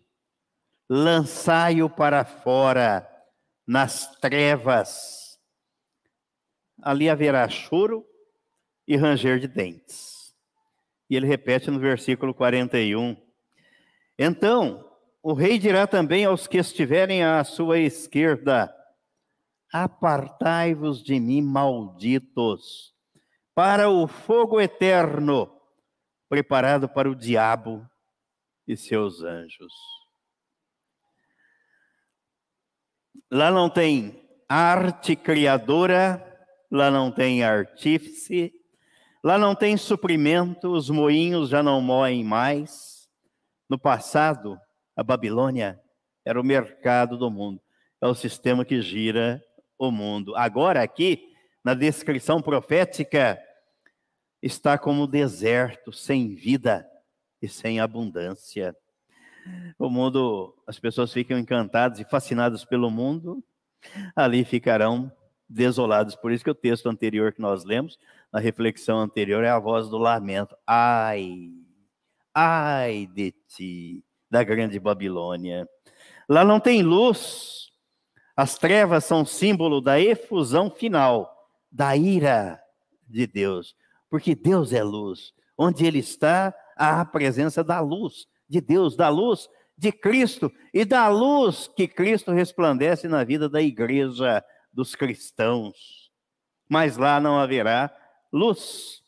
[0.88, 3.09] lançai-o para fora
[3.66, 5.38] nas trevas.
[6.83, 8.07] Ali haverá choro
[8.87, 10.35] e ranger de dentes.
[11.11, 13.16] E ele repete no versículo 41.
[14.18, 14.85] Então,
[15.22, 18.72] o rei dirá também aos que estiverem à sua esquerda:
[19.72, 22.94] Apartai-vos de mim, malditos,
[23.55, 25.51] para o fogo eterno,
[26.29, 27.85] preparado para o diabo
[28.66, 29.95] e seus anjos.
[33.31, 36.22] Lá não tem arte criadora,
[36.70, 38.52] lá não tem artífice,
[39.22, 43.09] lá não tem suprimento, os moinhos já não moem mais.
[43.68, 44.59] No passado,
[44.96, 45.81] a Babilônia
[46.24, 47.61] era o mercado do mundo,
[48.00, 49.42] é o sistema que gira
[49.79, 50.35] o mundo.
[50.37, 51.29] Agora, aqui,
[51.64, 53.40] na descrição profética,
[54.42, 56.88] está como deserto, sem vida
[57.42, 58.74] e sem abundância.
[59.78, 63.44] O mundo, as pessoas ficam encantadas e fascinadas pelo mundo,
[64.14, 65.12] ali ficarão
[65.48, 66.16] desolados.
[66.16, 67.98] Por isso que o texto anterior que nós lemos,
[68.32, 70.56] na reflexão anterior, é a voz do lamento.
[70.66, 71.50] Ai,
[72.35, 75.68] ai de ti, da grande Babilônia.
[76.28, 77.70] Lá não tem luz.
[78.37, 81.35] As trevas são símbolo da efusão final,
[81.70, 82.61] da ira
[83.09, 83.74] de Deus.
[84.11, 85.32] Porque Deus é luz.
[85.56, 90.85] Onde Ele está, há a presença da luz de Deus, da luz de Cristo e
[90.85, 96.11] da luz que Cristo resplandece na vida da igreja dos cristãos.
[96.68, 97.94] Mas lá não haverá
[98.32, 99.02] luz.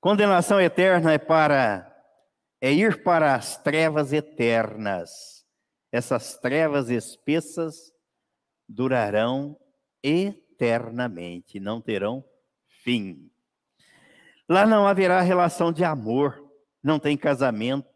[0.00, 1.86] Condenação eterna é para
[2.60, 5.46] é ir para as trevas eternas.
[5.90, 7.92] Essas trevas espessas
[8.68, 9.58] durarão
[10.02, 12.24] eternamente, não terão
[12.82, 13.30] fim.
[14.48, 16.49] Lá não haverá relação de amor,
[16.82, 17.88] não tem casamento,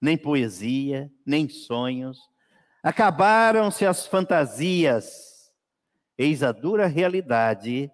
[0.00, 2.18] nem poesia, nem sonhos.
[2.82, 5.50] Acabaram-se as fantasias.
[6.16, 7.90] Eis a dura realidade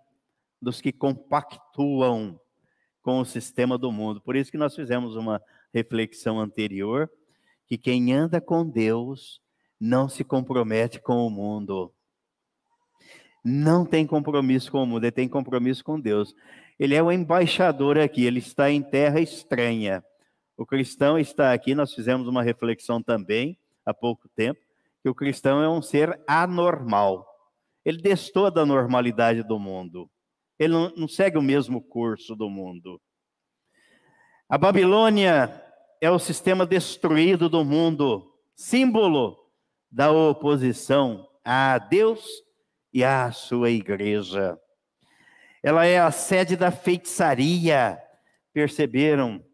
[0.61, 2.41] dos que compactuam
[3.03, 4.21] com o sistema do mundo.
[4.21, 5.41] Por isso que nós fizemos uma
[5.73, 7.11] reflexão anterior
[7.67, 9.41] que quem anda com Deus
[9.79, 11.93] não se compromete com o mundo.
[13.45, 16.35] Não tem compromisso com o mundo, ele tem compromisso com Deus.
[16.79, 20.05] Ele é o embaixador aqui, ele está em terra estranha.
[20.57, 24.61] O cristão está aqui, nós fizemos uma reflexão também há pouco tempo,
[25.03, 27.27] que o cristão é um ser anormal.
[27.85, 30.11] Ele destoa da normalidade do mundo.
[30.59, 33.01] Ele não, não segue o mesmo curso do mundo.
[34.49, 35.63] A Babilônia
[36.01, 39.37] é o sistema destruído do mundo, símbolo
[39.91, 42.25] da oposição a Deus
[42.93, 44.59] e à sua igreja.
[45.63, 48.01] Ela é a sede da feitiçaria.
[48.53, 49.45] Perceberam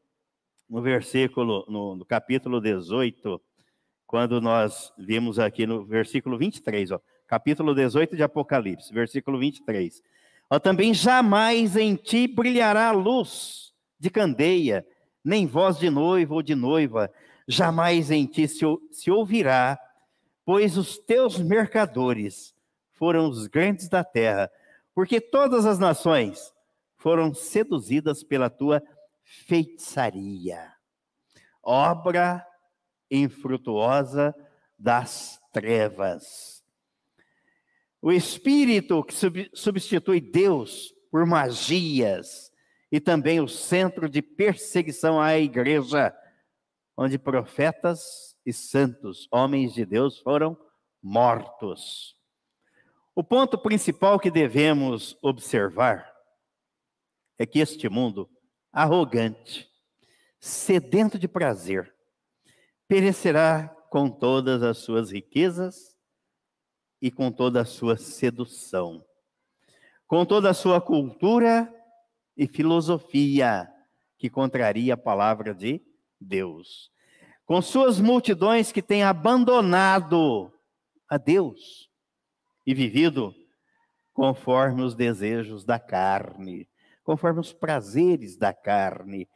[0.72, 3.38] no versículo, no, no, capítulo 18,
[4.06, 10.02] quando nós vimos aqui no versículo 23, ó, capítulo 18 de Apocalipse, versículo 23.
[10.48, 14.82] Ó, também jamais em ti brilhará luz de candeia,
[15.22, 17.12] nem voz de noivo ou de noiva,
[17.46, 19.78] jamais em ti se, se ouvirá,
[20.42, 22.54] pois os teus mercadores
[22.92, 24.50] foram os grandes da terra,
[24.94, 26.50] porque todas as nações
[26.96, 28.82] foram seduzidas pela tua
[29.24, 30.72] feitiçaria,
[31.62, 32.46] obra
[33.10, 34.34] infrutuosa
[34.78, 36.64] das trevas.
[38.00, 39.14] O espírito que
[39.54, 42.50] substitui Deus por magias
[42.90, 46.14] e também o centro de perseguição à igreja,
[46.96, 50.58] onde profetas e santos, homens de Deus, foram
[51.02, 52.16] mortos.
[53.14, 56.10] O ponto principal que devemos observar
[57.38, 58.28] é que este mundo
[58.72, 59.70] arrogante,
[60.40, 61.94] sedento de prazer,
[62.88, 65.96] perecerá com todas as suas riquezas
[67.00, 69.04] e com toda a sua sedução,
[70.06, 71.72] com toda a sua cultura
[72.36, 73.68] e filosofia
[74.16, 75.82] que contraria a palavra de
[76.18, 76.90] Deus,
[77.44, 80.50] com suas multidões que têm abandonado
[81.08, 81.90] a Deus
[82.66, 83.34] e vivido
[84.14, 86.68] conforme os desejos da carne
[87.04, 89.28] conforme os prazeres da carne.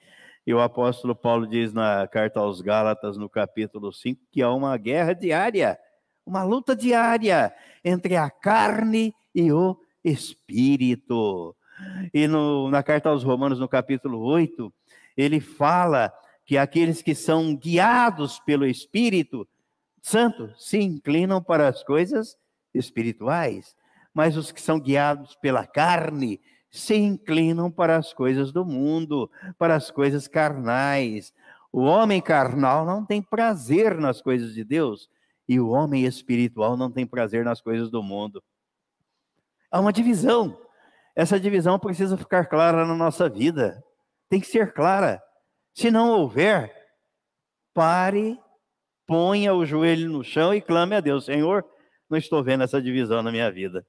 [0.47, 4.77] E o apóstolo Paulo diz na carta aos Gálatas, no capítulo 5, que há uma
[4.77, 5.79] guerra diária,
[6.25, 7.53] uma luta diária
[7.85, 11.55] entre a carne e o espírito.
[12.15, 14.73] E no, na carta aos Romanos, no capítulo 8,
[15.17, 16.13] ele fala
[16.45, 19.47] que aqueles que são guiados pelo Espírito
[20.01, 22.37] Santo se inclinam para as coisas
[22.73, 23.75] espirituais,
[24.15, 26.41] mas os que são guiados pela carne
[26.79, 31.33] se inclinam para as coisas do mundo, para as coisas carnais.
[31.73, 35.09] O homem carnal não tem prazer nas coisas de Deus
[35.49, 38.43] e o homem espiritual não tem prazer nas coisas do mundo.
[39.71, 40.59] Há uma divisão.
[41.15, 43.83] Essa divisão precisa ficar clara na nossa vida.
[44.29, 45.23] Tem que ser clara.
[45.75, 46.75] Se não houver,
[47.73, 48.39] pare,
[49.07, 51.65] ponha o joelho no chão e clame a Deus: Senhor,
[52.09, 53.87] não estou vendo essa divisão na minha vida.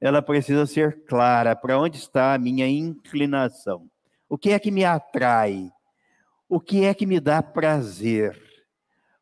[0.00, 1.54] Ela precisa ser clara.
[1.54, 3.90] Para onde está a minha inclinação?
[4.28, 5.70] O que é que me atrai?
[6.48, 8.40] O que é que me dá prazer?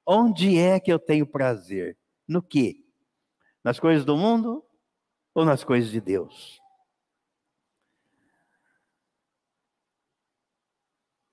[0.07, 1.97] Onde é que eu tenho prazer?
[2.27, 2.85] No que?
[3.63, 4.65] Nas coisas do mundo
[5.35, 6.61] ou nas coisas de Deus?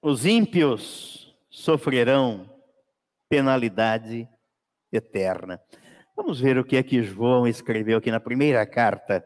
[0.01, 2.49] Os ímpios sofrerão
[3.27, 4.29] penalidade
[4.91, 5.61] eterna.
[6.17, 9.23] Vamos ver o que é que João escreveu aqui na primeira carta.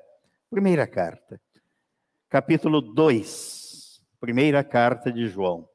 [0.49, 1.41] Primeira carta,
[2.27, 5.69] capítulo 2, primeira carta de João.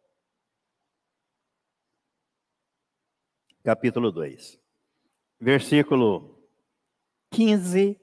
[3.64, 4.60] Capítulo 2,
[5.40, 6.38] versículo
[7.30, 7.98] 15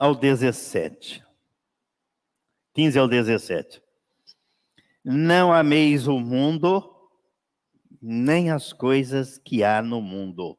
[0.00, 1.22] ao 17.
[2.72, 3.82] 15 ao 17.
[5.04, 7.10] Não ameis o mundo,
[8.00, 10.58] nem as coisas que há no mundo.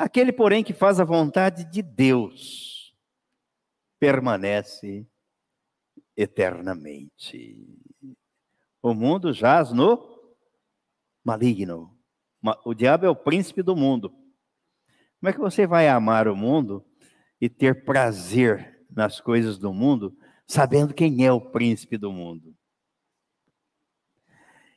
[0.00, 2.96] Aquele, porém, que faz a vontade de Deus,
[3.98, 5.06] permanece
[6.16, 7.68] eternamente.
[8.80, 10.18] O mundo jaz no
[11.22, 11.94] maligno.
[12.64, 14.08] O diabo é o príncipe do mundo.
[14.08, 16.82] Como é que você vai amar o mundo
[17.38, 22.56] e ter prazer nas coisas do mundo, sabendo quem é o príncipe do mundo?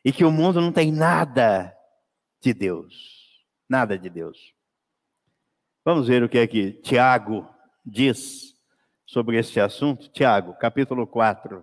[0.04, 1.74] E que o mundo não tem nada
[2.42, 3.42] de Deus.
[3.70, 4.53] Nada de Deus.
[5.86, 7.46] Vamos ver o que é que Tiago
[7.84, 8.56] diz
[9.06, 10.10] sobre este assunto.
[10.10, 11.62] Tiago, capítulo 4.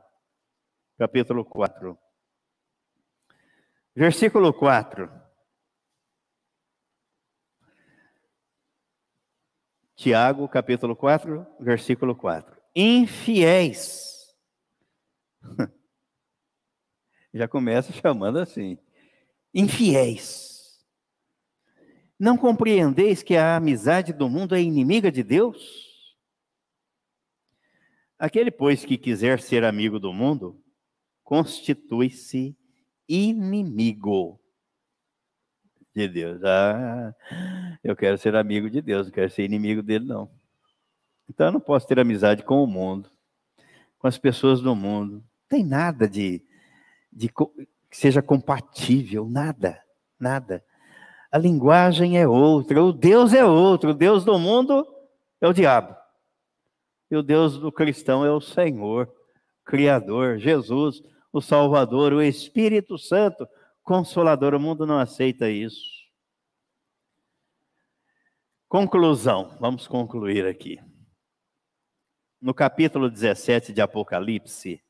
[0.99, 1.99] Capítulo 4.
[3.95, 5.11] Versículo 4.
[9.97, 12.61] Tiago, capítulo 4, versículo 4.
[12.75, 14.37] Infiéis.
[17.33, 18.79] Já começa chamando assim.
[19.55, 20.50] Infiéis
[22.21, 26.07] não compreendeis que a amizade do mundo é inimiga de Deus?
[28.19, 30.63] Aquele, pois, que quiser ser amigo do mundo,
[31.25, 32.55] constitui-se
[33.09, 34.39] inimigo
[35.95, 36.45] de Deus.
[36.45, 37.15] Ah,
[37.83, 40.31] eu quero ser amigo de Deus, não quero ser inimigo dele, não.
[41.27, 43.11] Então eu não posso ter amizade com o mundo,
[43.99, 45.15] com as pessoas do mundo.
[45.15, 46.45] Não tem nada de,
[47.11, 49.83] de que seja compatível, nada,
[50.19, 50.63] nada
[51.31, 54.87] a linguagem é outra, o Deus é outro, o Deus do mundo
[55.41, 55.97] é o diabo.
[57.11, 59.13] E o Deus do cristão é o Senhor,
[59.65, 61.03] Criador, Jesus,
[61.33, 63.49] o Salvador, o Espírito Santo,
[63.83, 64.55] Consolador.
[64.55, 66.01] O mundo não aceita isso.
[68.69, 70.81] Conclusão, vamos concluir aqui.
[72.41, 74.83] No capítulo 17 de Apocalipse,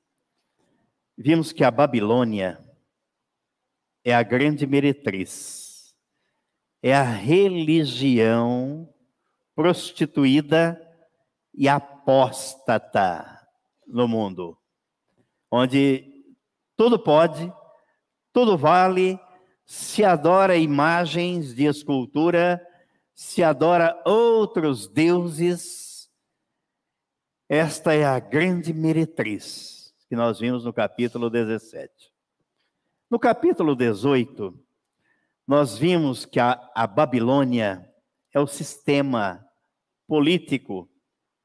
[1.16, 2.62] vimos que a Babilônia
[4.04, 5.69] é a grande meretriz
[6.82, 8.88] é a religião
[9.54, 10.80] prostituída
[11.54, 13.46] e apóstata
[13.86, 14.56] no mundo,
[15.50, 16.24] onde
[16.76, 17.52] tudo pode,
[18.32, 19.18] tudo vale,
[19.66, 22.64] se adora imagens de escultura,
[23.14, 26.10] se adora outros deuses.
[27.48, 31.92] Esta é a grande meretriz que nós vimos no capítulo 17.
[33.10, 34.58] No capítulo 18,
[35.46, 37.88] nós vimos que a, a Babilônia
[38.32, 39.44] é o sistema
[40.06, 40.88] político,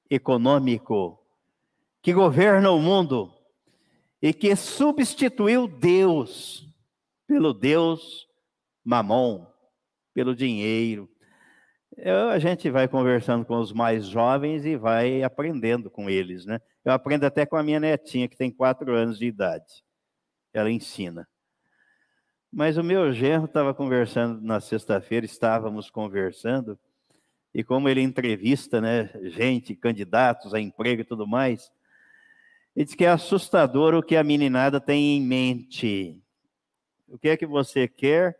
[0.09, 1.19] econômico,
[2.01, 3.33] que governa o mundo
[4.21, 6.67] e que substituiu Deus
[7.27, 8.27] pelo Deus
[8.83, 9.45] Mamon,
[10.13, 11.09] pelo dinheiro.
[11.97, 16.59] Eu, a gente vai conversando com os mais jovens e vai aprendendo com eles, né?
[16.83, 19.83] Eu aprendo até com a minha netinha, que tem quatro anos de idade.
[20.53, 21.27] Ela ensina.
[22.57, 26.79] Mas o meu genro estava conversando na sexta-feira, estávamos conversando,
[27.53, 31.69] e como ele entrevista, né, gente, candidatos a emprego e tudo mais,
[32.73, 36.17] ele diz que é assustador o que a meninada tem em mente.
[37.09, 38.39] O que é que você quer?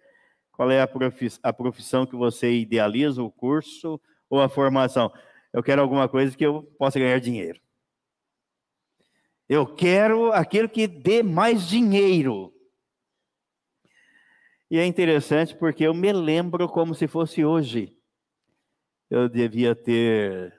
[0.50, 4.00] Qual é a profissão que você idealiza, o curso
[4.30, 5.12] ou a formação?
[5.52, 7.60] Eu quero alguma coisa que eu possa ganhar dinheiro.
[9.50, 12.55] Eu quero aquilo que dê mais dinheiro.
[14.76, 17.98] E é interessante porque eu me lembro como se fosse hoje.
[19.10, 20.54] Eu devia ter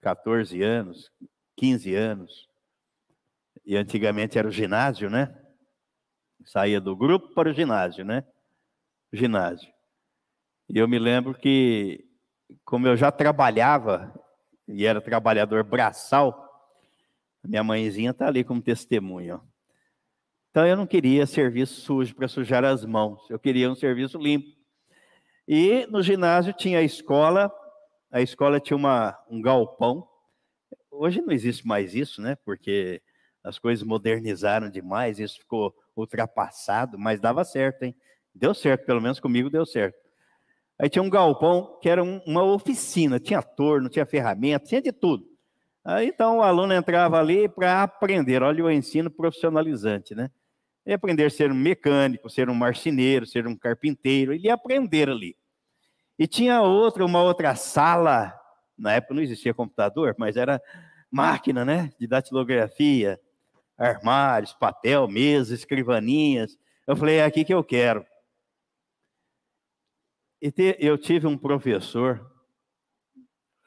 [0.00, 1.12] 14 anos,
[1.56, 2.48] 15 anos.
[3.64, 5.32] E antigamente era o ginásio, né?
[6.44, 8.24] Saía do grupo para o ginásio, né?
[9.12, 9.72] Ginásio.
[10.68, 12.04] E eu me lembro que,
[12.64, 14.12] como eu já trabalhava
[14.66, 16.50] e era trabalhador braçal.
[17.44, 19.40] Minha mãezinha está ali como testemunho.
[20.52, 24.54] Então eu não queria serviço sujo para sujar as mãos, eu queria um serviço limpo.
[25.48, 27.50] E no ginásio tinha a escola,
[28.10, 30.06] a escola tinha uma, um galpão.
[30.90, 32.36] Hoje não existe mais isso, né?
[32.44, 33.00] Porque
[33.42, 37.96] as coisas modernizaram demais, isso ficou ultrapassado, mas dava certo, hein?
[38.34, 39.96] Deu certo, pelo menos comigo deu certo.
[40.78, 44.92] Aí tinha um galpão que era um, uma oficina, tinha torno, tinha ferramenta, tinha de
[44.92, 45.26] tudo.
[45.82, 50.30] Aí então o aluno entrava ali para aprender, olha o ensino profissionalizante, né?
[50.84, 54.54] Ele ia aprender a ser um mecânico, ser um marceneiro, ser um carpinteiro, ele ia
[54.54, 55.36] aprender ali.
[56.18, 58.38] E tinha outra, uma outra sala,
[58.76, 60.60] na época não existia computador, mas era
[61.10, 63.20] máquina, né, de datilografia,
[63.76, 66.58] armários, papel, mesa, escrivaninhas.
[66.86, 68.04] Eu falei, é aqui que eu quero.
[70.40, 72.28] E eu tive um professor,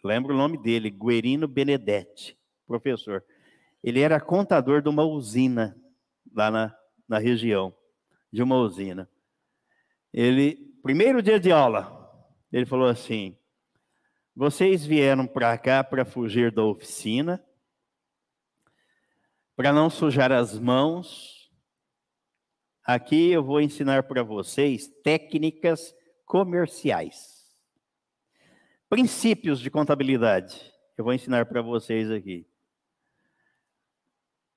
[0.03, 2.38] lembro o nome dele, Guerino Benedetti,
[2.68, 3.24] professor.
[3.82, 5.78] Ele era contador de uma usina
[6.34, 6.76] lá na
[7.08, 7.76] na região
[8.32, 9.10] de uma usina.
[10.14, 11.91] Ele, primeiro dia de aula,
[12.51, 13.38] ele falou assim:
[14.36, 17.43] vocês vieram para cá para fugir da oficina,
[19.56, 21.49] para não sujar as mãos.
[22.84, 25.95] Aqui eu vou ensinar para vocês técnicas
[26.26, 27.36] comerciais.
[28.89, 30.72] Princípios de contabilidade.
[30.97, 32.47] Eu vou ensinar para vocês aqui.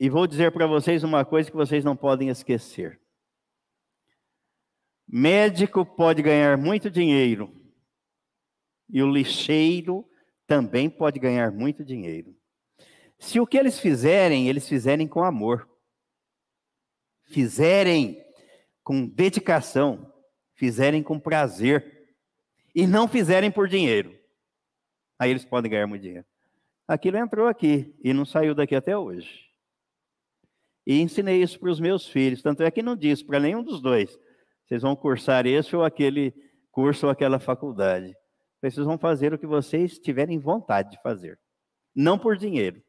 [0.01, 3.01] E vou dizer para vocês uma coisa que vocês não podem esquecer.
[5.07, 7.51] Médico pode ganhar muito dinheiro
[8.89, 10.09] e o lixeiro
[10.47, 12.37] também pode ganhar muito dinheiro.
[13.19, 15.69] Se o que eles fizerem, eles fizerem com amor,
[17.25, 18.25] fizerem
[18.85, 20.13] com dedicação,
[20.55, 22.15] fizerem com prazer
[22.75, 24.17] e não fizerem por dinheiro,
[25.19, 26.27] aí eles podem ganhar muito dinheiro.
[26.87, 29.48] Aquilo entrou aqui e não saiu daqui até hoje.
[30.89, 32.41] E ensinei isso para os meus filhos.
[32.41, 34.19] Tanto é que não disse para nenhum dos dois.
[34.65, 36.35] Vocês vão cursar esse ou aquele
[36.71, 38.17] curso ou aquela faculdade.
[38.59, 41.39] Vocês vão fazer o que vocês tiverem vontade de fazer.
[41.95, 42.83] Não por dinheiro.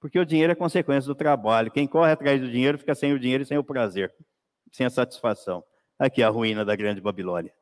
[0.00, 1.70] Porque o dinheiro é consequência do trabalho.
[1.70, 4.12] Quem corre atrás do dinheiro fica sem o dinheiro e sem o prazer,
[4.72, 5.62] sem a satisfação.
[5.96, 7.52] Aqui a ruína da grande Babilônia.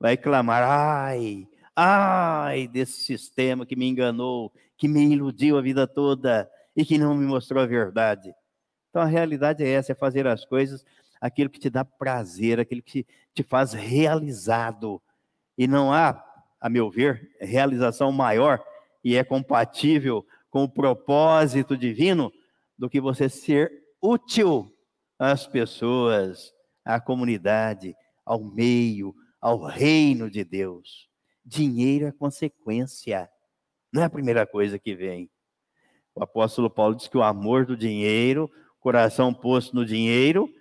[0.00, 6.50] Vai clamar: ai, ai, desse sistema que me enganou, que me iludiu a vida toda
[6.74, 8.34] e que não me mostrou a verdade.
[8.90, 10.84] Então a realidade é essa: é fazer as coisas
[11.20, 15.00] aquilo que te dá prazer, aquilo que te faz realizado.
[15.56, 16.24] E não há,
[16.60, 18.62] a meu ver, realização maior
[19.04, 22.32] e é compatível com o propósito divino
[22.78, 23.70] do que você ser
[24.00, 24.72] útil
[25.18, 26.52] às pessoas,
[26.84, 31.08] à comunidade, ao meio, ao reino de Deus.
[31.44, 33.28] Dinheiro é consequência,
[33.92, 35.30] não é a primeira coisa que vem.
[36.14, 40.52] O apóstolo Paulo diz que o amor do dinheiro, coração posto no dinheiro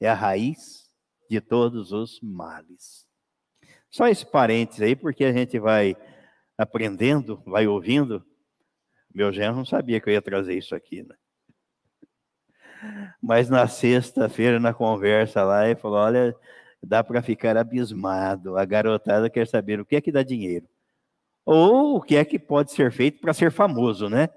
[0.00, 0.90] é a raiz
[1.30, 3.06] de todos os males.
[3.90, 5.96] Só esse parênteses aí, porque a gente vai
[6.56, 8.24] aprendendo, vai ouvindo.
[9.14, 11.14] Meu genro não sabia que eu ia trazer isso aqui, né?
[13.20, 16.34] Mas na sexta-feira, na conversa lá, ele falou: olha,
[16.82, 18.56] dá para ficar abismado.
[18.56, 20.68] A garotada quer saber o que é que dá dinheiro.
[21.44, 24.28] Ou o que é que pode ser feito para ser famoso, né?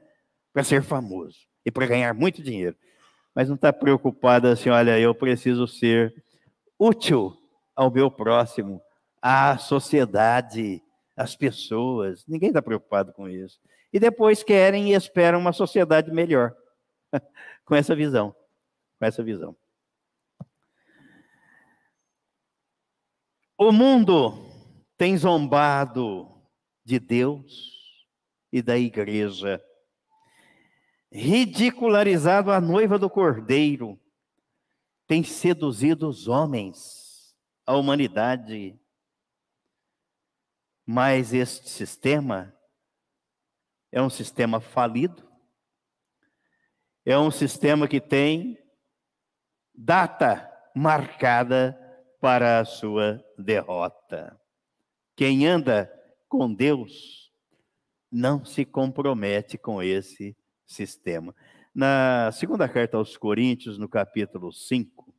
[0.54, 2.76] Para ser famoso e para ganhar muito dinheiro.
[3.34, 6.14] Mas não está preocupada assim, olha, eu preciso ser
[6.78, 7.36] útil
[7.76, 8.82] ao meu próximo,
[9.22, 10.82] à sociedade,
[11.16, 12.26] às pessoas.
[12.28, 13.60] Ninguém está preocupado com isso.
[13.94, 16.56] E depois querem e esperam uma sociedade melhor.
[17.66, 18.36] com essa visão.
[19.00, 19.56] Com essa visão.
[23.58, 24.50] O mundo
[24.98, 26.28] tem zombado
[26.84, 28.08] de Deus
[28.52, 29.64] e da igreja
[31.12, 34.00] ridicularizado a noiva do cordeiro,
[35.06, 37.36] tem seduzido os homens,
[37.66, 38.80] a humanidade.
[40.86, 42.56] Mas este sistema
[43.92, 45.30] é um sistema falido,
[47.06, 48.58] é um sistema que tem
[49.74, 51.78] data marcada
[52.22, 54.40] para a sua derrota.
[55.16, 55.92] Quem anda
[56.30, 57.32] com Deus
[58.10, 60.38] não se compromete com esse
[60.72, 61.36] sistema.
[61.74, 65.14] Na segunda carta aos Coríntios, no capítulo 5,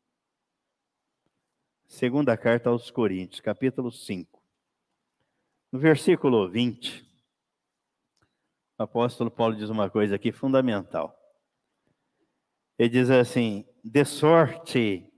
[1.86, 4.42] segunda carta aos Coríntios, capítulo 5,
[5.70, 7.06] no versículo 20,
[8.78, 11.16] o apóstolo Paulo diz uma coisa aqui fundamental.
[12.78, 15.10] Ele diz assim: de sorte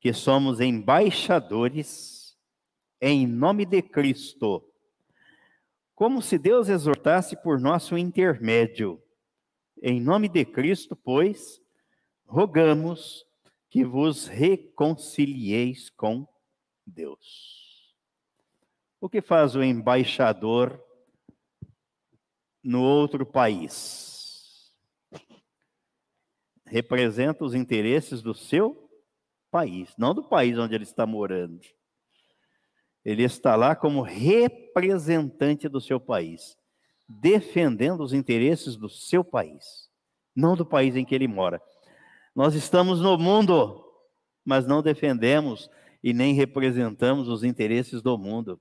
[0.00, 2.36] que somos embaixadores
[3.00, 4.68] em nome de Cristo
[5.94, 9.00] como se Deus exortasse por nosso intermédio.
[9.84, 11.60] Em nome de Cristo, pois,
[12.24, 13.26] rogamos
[13.68, 16.24] que vos reconcilieis com
[16.86, 17.92] Deus.
[19.00, 20.80] O que faz o embaixador
[22.62, 24.72] no outro país?
[26.64, 28.88] Representa os interesses do seu
[29.50, 31.60] país, não do país onde ele está morando.
[33.04, 36.56] Ele está lá como representante do seu país,
[37.20, 39.90] defendendo os interesses do seu país,
[40.34, 41.60] não do país em que ele mora.
[42.34, 43.84] Nós estamos no mundo,
[44.44, 45.70] mas não defendemos
[46.02, 48.60] e nem representamos os interesses do mundo,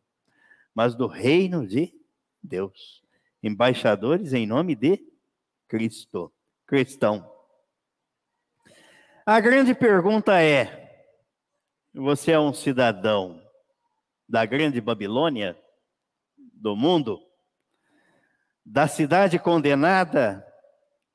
[0.76, 1.94] mas do reino de
[2.44, 3.02] Deus.
[3.42, 5.00] Embaixadores em nome de
[5.68, 6.32] Cristo,
[6.68, 7.28] cristão.
[9.26, 11.08] A grande pergunta é:
[11.94, 13.42] você é um cidadão
[14.28, 15.58] da grande Babilônia,
[16.38, 17.20] do mundo,
[18.66, 20.46] da cidade condenada,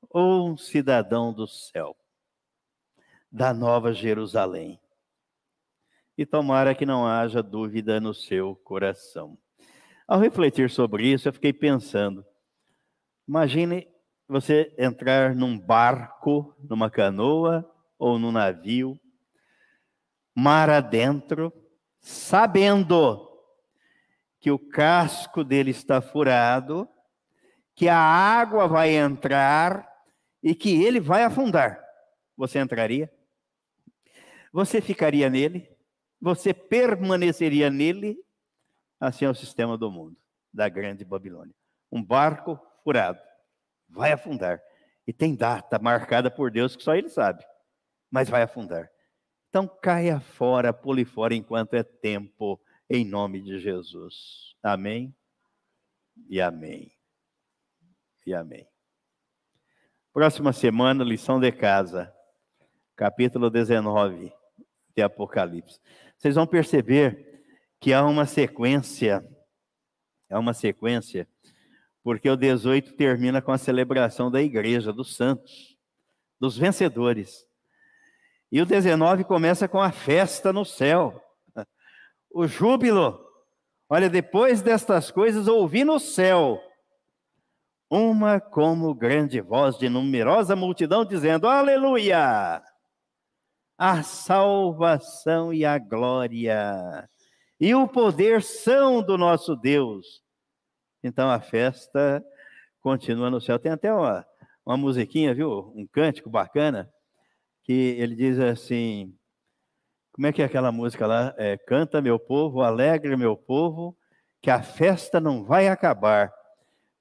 [0.09, 1.95] ou um cidadão do céu?
[3.31, 4.79] da Nova Jerusalém.
[6.17, 9.37] E tomara que não haja dúvida no seu coração.
[10.07, 12.25] Ao refletir sobre isso, eu fiquei pensando:
[13.27, 13.87] imagine
[14.27, 17.69] você entrar num barco, numa canoa
[17.99, 18.99] ou num navio,
[20.35, 21.53] mar adentro,
[21.99, 23.23] sabendo
[24.39, 26.89] que o casco dele está furado,
[27.77, 29.87] que a água vai entrar
[30.41, 31.79] e que ele vai afundar.
[32.35, 33.13] Você entraria?
[34.51, 35.69] Você ficaria nele?
[36.19, 38.17] Você permaneceria nele?
[38.99, 40.17] Assim é o sistema do mundo,
[40.51, 41.53] da grande Babilônia.
[41.91, 43.21] Um barco furado,
[43.87, 44.59] vai afundar.
[45.05, 47.45] E tem data marcada por Deus que só ele sabe,
[48.09, 48.89] mas vai afundar.
[49.49, 52.59] Então caia fora, pule fora enquanto é tempo,
[52.89, 54.55] em nome de Jesus.
[54.63, 55.15] Amém?
[56.27, 56.96] E amém.
[58.27, 58.67] E amém.
[60.11, 62.13] Próxima semana, lição de casa,
[62.93, 64.33] capítulo 19
[64.93, 65.79] de Apocalipse.
[66.17, 67.41] Vocês vão perceber
[67.79, 69.25] que há uma sequência,
[70.29, 71.25] há uma sequência,
[72.03, 75.77] porque o 18 termina com a celebração da igreja, dos santos,
[76.37, 77.47] dos vencedores.
[78.51, 81.23] E o 19 começa com a festa no céu,
[82.29, 83.25] o júbilo.
[83.87, 86.61] Olha, depois destas coisas, ouvi no céu
[87.89, 92.61] uma como grande voz de numerosa multidão dizendo: Aleluia!
[93.77, 97.07] a salvação e a glória
[97.59, 100.23] e o poder são do nosso Deus.
[101.03, 102.23] Então a festa
[102.81, 103.59] continua no céu.
[103.59, 104.25] Tem até uma,
[104.65, 105.71] uma musiquinha, viu?
[105.75, 106.91] Um cântico bacana,
[107.63, 109.15] que ele diz assim:
[110.11, 111.33] como é que é aquela música lá?
[111.37, 113.95] É, Canta, meu povo, alegre, meu povo,
[114.41, 116.31] que a festa não vai acabar.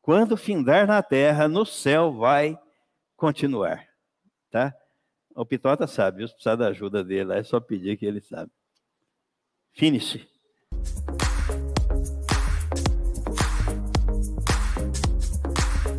[0.07, 2.57] Quando findar na terra, no céu vai
[3.17, 3.89] continuar.
[4.53, 4.73] Tá?
[5.35, 8.53] O Pitota sabe, se precisar da ajuda dele, é só pedir que ele sabe.
[9.73, 10.25] Finish.